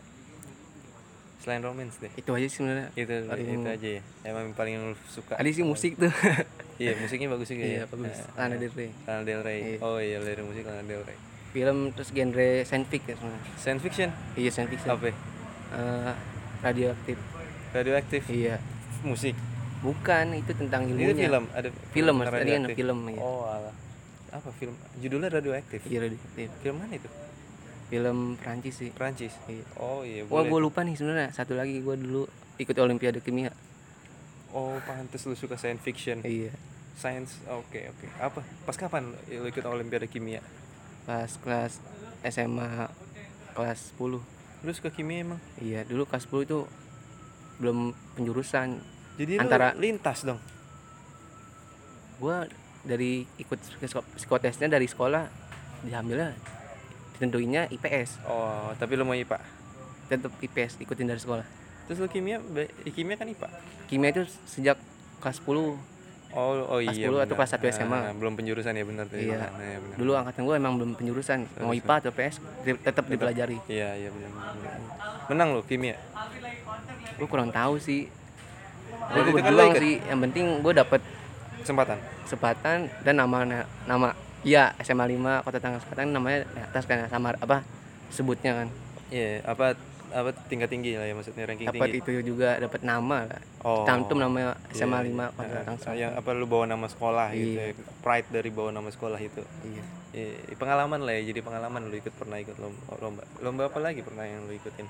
Selain 1.39 1.59
romance 1.59 1.99
deh. 1.99 2.07
itu 2.13 2.29
aja 2.29 2.45
sih 2.45 2.55
sebenarnya 2.55 2.87
Itu 2.93 3.27
Paling- 3.27 3.51
itu 3.51 3.67
aja 3.67 3.89
ya. 3.91 4.01
Emang 4.23 4.53
paling 4.53 4.79
lu 4.79 4.95
suka. 5.05 5.35
ada 5.35 5.43
sih 5.45 5.59
musik 5.61 5.97
tuh 5.97 6.07
Iya, 6.81 6.95
musiknya 6.95 7.27
bagus 7.27 7.47
juga 7.47 7.63
iya 7.63 7.79
ya. 7.79 7.85
bagus 7.85 8.15
Nah, 8.31 8.47
Lana 8.47 8.55
Del 8.55 8.71
Rey 8.71 8.89
Lana 9.03 9.21
Del 9.23 9.41
Rey. 9.41 9.59
Iya. 9.59 9.77
Oh 9.81 9.99
iya, 9.99 10.17
dari 10.19 10.39
musik 10.39 10.63
Lana 10.63 10.81
Del 10.81 11.01
Rey. 11.01 11.17
film 11.51 11.91
terus 11.91 12.09
genre 12.09 12.49
science 12.63 12.87
fiction 12.87 13.13
sebenarnya 13.13 13.45
Science 13.55 13.81
fiction 13.81 14.09
iya 14.33 14.49
science 14.49 14.71
fiction 14.71 14.89
apa? 14.89 15.05
ya? 15.05 15.15
Eh, 15.71 16.13
radioaktif 16.63 17.17
Radioaktif. 17.71 18.21
iya 18.27 18.55
Musik. 19.01 19.35
Bukan 19.83 20.25
itu 20.33 20.51
tentang 20.53 20.87
ilmunya 20.87 21.11
Itu 21.11 21.19
film, 21.21 21.43
ada 21.51 21.69
film 21.91 22.15
tadi 22.17 22.49
kan 22.49 22.63
film 22.71 22.99
iya 23.05 23.19
Oh, 23.19 23.43
alah. 23.45 23.75
Apa 24.31 24.49
film? 24.51 24.73
Judulnya 24.97 25.29
radioaktif. 25.29 25.83
iya 25.85 25.99
radioaktif 26.01 26.49
Film 26.57 26.75
mana 26.79 26.95
itu? 26.95 27.09
film 27.85 28.17
Prancis 28.35 28.73
sih 28.75 28.89
Prancis. 28.89 29.33
iya 29.45 29.61
Oh 29.75 30.01
iya, 30.01 30.25
wah 30.25 30.41
boleh. 30.41 30.49
gue 30.49 30.59
lupa 30.63 30.79
nih 30.81 30.95
sebenarnya 30.95 31.29
satu 31.29 31.53
lagi 31.53 31.77
gue 31.77 31.95
dulu 31.95 32.25
ikut 32.57 32.73
olimpiade 32.75 33.19
kimia 33.19 33.51
Oh, 34.49 34.77
pantes 34.79 35.21
lu 35.23 35.33
suka 35.33 35.53
science 35.53 35.81
fiction. 35.81 36.21
iya 36.23 36.53
Science. 36.93 37.41
Oke, 37.49 37.89
oke. 37.89 38.05
Apa? 38.17 38.45
Pas 38.63 38.77
kapan 38.77 39.09
lu 39.27 39.45
ikut 39.45 39.61
olimpiade 39.63 40.05
kimia? 40.05 40.41
pas 41.03 41.27
kelas 41.35 41.83
SMA 42.23 42.87
kelas 43.51 43.91
10 43.93 44.23
Lu 44.63 44.71
suka 44.71 44.87
kimia 44.87 45.19
emang? 45.21 45.41
iya 45.57 45.83
dulu 45.83 46.05
kelas 46.05 46.25
10 46.25 46.47
itu 46.47 46.59
belum 47.55 47.91
penjurusan 48.15 48.79
Jadi 49.13 49.37
Antara- 49.37 49.71
lu 49.71 49.81
lintas 49.83 50.23
dong. 50.23 50.39
gua 52.15 52.47
dari 52.81 53.27
ikut 53.35 53.59
psiko- 53.77 54.05
psikotesnya 54.15 54.67
dari 54.67 54.85
sekolah 54.85 55.27
diambilnya 55.81 56.31
ditentuinnya 57.13 57.67
IPS 57.69 58.23
Oh, 58.23 58.71
tapi 58.73 58.95
lu 58.95 59.03
mau 59.03 59.11
IPA. 59.13 59.39
tetap 60.07 60.31
IPS 60.37 60.79
ikutin 60.79 61.03
dari 61.05 61.19
sekolah 61.19 61.43
Terus 61.83 61.99
lu 61.99 62.07
kimia, 62.07 62.39
kimia 62.87 63.15
kan 63.15 63.27
IPA. 63.27 63.47
kimia 63.87 64.09
itu 64.09 64.23
sejak 64.45 64.79
kelas 65.19 65.37
10 65.37 65.75
Oh, 66.33 66.57
oh 66.65 66.79
Kelas 66.79 66.95
iya. 66.95 67.05
10 67.05 67.21
atau 67.21 67.35
kelas 67.35 67.51
1 67.51 67.69
SMA. 67.69 67.93
Ah, 67.99 68.09
belum 68.09 68.33
penjurusan 68.33 68.73
ya 68.73 68.81
benar 68.81 69.05
tadi. 69.05 69.29
Iya. 69.29 69.37
Nah, 69.37 69.53
iya 69.59 69.77
benar. 69.77 69.95
dulu 69.99 70.11
angkatan 70.15 70.41
gua 70.41 70.55
emang 70.55 70.73
belum 70.75 70.91
penjurusan 70.95 71.39
mau 71.59 71.69
IPA 71.71 71.95
atau 71.99 72.11
PS 72.11 72.35
tetap 72.79 73.05
dipelajari 73.05 73.61
Iya, 73.67 73.89
iya 73.95 74.09
benar. 74.09 74.31
benar. 74.31 74.73
Menang 75.27 75.47
lu 75.51 75.61
kimia. 75.61 75.93
gua 77.13 77.27
kurang 77.27 77.51
tahu 77.51 77.77
sih 77.77 78.07
Waktu 79.05 79.13
gua 79.13 79.21
itu 79.21 79.31
kan 79.33 79.35
berjuang 79.45 79.71
ikut? 79.71 79.81
sih 79.81 79.93
yang 80.03 80.19
penting 80.21 80.45
gua 80.59 80.73
dapet 80.75 81.01
Kesempatan. 81.57 81.97
kesempatan 82.23 82.77
dan 83.01 83.13
nama 83.15 83.37
nama 83.83 84.09
iya 84.41 84.75
SMA 84.77 85.05
5 85.05 85.17
Kota 85.41 85.57
Tangerang 85.57 85.81
Selatan 85.81 86.11
namanya 86.11 86.39
di 86.45 86.59
atas 86.61 86.83
kan 86.83 87.07
sama 87.07 87.31
apa 87.33 87.63
sebutnya 88.09 88.53
kan 88.55 88.67
Iya, 89.07 89.45
apa 89.45 89.77
apa 90.09 90.29
tingkat 90.45 90.67
tinggi 90.67 90.93
lah 90.93 91.05
ya 91.05 91.13
maksudnya 91.13 91.43
ranking 91.43 91.65
dapat 91.65 91.89
tinggi. 91.89 92.01
itu 92.03 92.11
juga 92.25 92.57
dapat 92.57 92.81
nama 92.81 93.25
lah 93.25 93.41
Oh. 93.61 93.81
cantum 93.83 94.17
nama 94.17 94.35
Iya, 94.35 94.51
SMA 94.75 94.99
iya. 94.99 95.29
5 95.29 95.31
Kota 95.31 95.47
Tangerang 95.47 95.77
Selatan 95.77 95.97
yang 95.97 96.11
apa 96.13 96.29
lu 96.31 96.45
bawa 96.45 96.65
nama 96.65 96.85
sekolah 96.85 97.27
gitu 97.31 97.55
Iya. 97.55 97.63
ya. 97.71 97.85
Pride 97.99 98.27
dari 98.29 98.49
bawa 98.49 98.69
nama 98.71 98.89
sekolah 98.89 99.17
itu. 99.17 99.41
iya 99.63 99.83
Iya, 100.13 100.29
pengalaman 100.53 100.99
lah 101.01 101.13
ya, 101.13 101.25
jadi 101.25 101.41
pengalaman 101.41 101.81
lu 101.83 101.95
ikut 101.95 102.13
pernah 102.13 102.37
ikut 102.37 102.53
lomba. 102.55 102.85
lomba. 102.97 103.23
Lomba 103.39 103.63
apa 103.65 103.79
lagi 103.79 104.01
pernah 104.01 104.21
yang 104.23 104.43
lu 104.43 104.53
ikutin? 104.53 104.85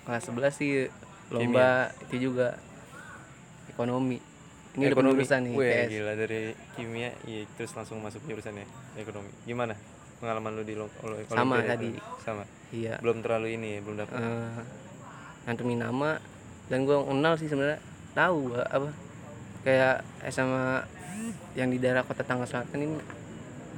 kelas 0.00 0.24
11 0.24 0.54
sih 0.54 0.88
lomba 1.28 1.68
itu 2.02 2.16
juga 2.24 2.56
ekonomi 3.80 4.20
ini 4.70 4.82
udah 4.82 4.92
Ekonomi. 4.92 5.08
penjurusan 5.16 5.40
nih 5.42 5.52
Wih, 5.52 5.72
PS 5.72 5.88
gila 5.90 6.12
dari 6.14 6.40
kimia 6.76 7.10
iya 7.24 7.42
terus 7.50 7.72
langsung 7.72 7.98
masuk 7.98 8.20
jurusannya 8.22 8.68
ekonomi. 8.94 9.32
Gimana? 9.42 9.72
Pengalaman 10.16 10.52
lu 10.52 10.62
di 10.62 10.74
lo, 10.74 10.84
lo- 11.00 11.16
Sama 11.26 11.58
Olimpiade 11.58 11.66
tadi. 11.66 11.90
Sama. 12.20 12.44
iya 12.70 12.94
Belum 13.00 13.18
terlalu 13.18 13.56
ini 13.56 13.68
ya, 13.72 13.80
belum 13.80 13.96
dapat. 13.98 14.14
eh 14.14 14.62
ngantumin 15.42 15.80
nama 15.80 16.20
dan 16.68 16.84
gua 16.84 17.00
kenal 17.02 17.34
sih 17.34 17.48
sebenarnya 17.48 17.80
tahu 18.12 18.52
gua 18.52 18.62
apa 18.62 18.92
kayak 19.60 20.04
SMA 20.28 20.84
yang 21.54 21.66
di 21.66 21.76
daerah 21.76 22.04
kota 22.04 22.20
Tangerang 22.20 22.46
Selatan 22.46 22.78
ini 22.78 23.00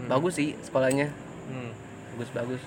bagus 0.05 0.35
sih 0.35 0.59
sekolahnya 0.59 1.09
Hmm. 1.45 1.71
bagus 2.13 2.31
bagus 2.33 2.63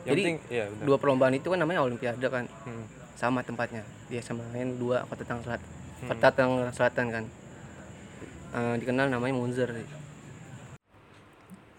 Yang 0.00 0.08
Jadi, 0.10 0.22
penting 0.22 0.38
benar. 0.44 0.84
dua 0.84 0.96
perlombaan 0.96 1.32
itu 1.32 1.48
kan 1.48 1.58
namanya 1.58 1.80
olimpiade 1.80 2.22
kan 2.24 2.44
Hmm. 2.62 2.84
Sama 3.14 3.42
tempatnya 3.46 3.86
dia 4.10 4.20
sama 4.20 4.42
lain 4.52 4.78
dua 4.78 5.06
kota 5.06 5.22
Tangerang 5.22 5.46
Selatan 5.58 5.70
Hmm. 5.94 6.10
kota 6.10 6.28
Tangerang 6.34 6.74
Selatan 6.74 7.06
kan 7.08 7.24
Eh, 8.54 8.74
dikenal 8.78 9.10
namanya 9.10 9.34
Munzer 9.34 9.66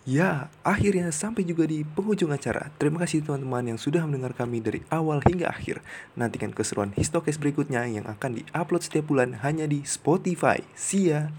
Ya, 0.05 0.53
akhirnya 0.61 1.09
sampai 1.09 1.41
juga 1.47 1.65
di 1.65 1.81
penghujung 1.81 2.29
acara. 2.29 2.69
Terima 2.77 3.01
kasih 3.01 3.25
teman-teman 3.25 3.73
yang 3.73 3.79
sudah 3.81 4.05
mendengar 4.05 4.37
kami 4.37 4.61
dari 4.61 4.85
awal 4.93 5.17
hingga 5.25 5.49
akhir. 5.49 5.81
Nantikan 6.13 6.53
keseruan 6.53 6.93
Histokes 6.93 7.41
berikutnya 7.41 7.89
yang 7.89 8.05
akan 8.05 8.37
diupload 8.37 8.85
setiap 8.85 9.09
bulan 9.09 9.41
hanya 9.41 9.65
di 9.65 9.81
Spotify. 9.81 10.61
See 10.77 11.09
ya! 11.09 11.33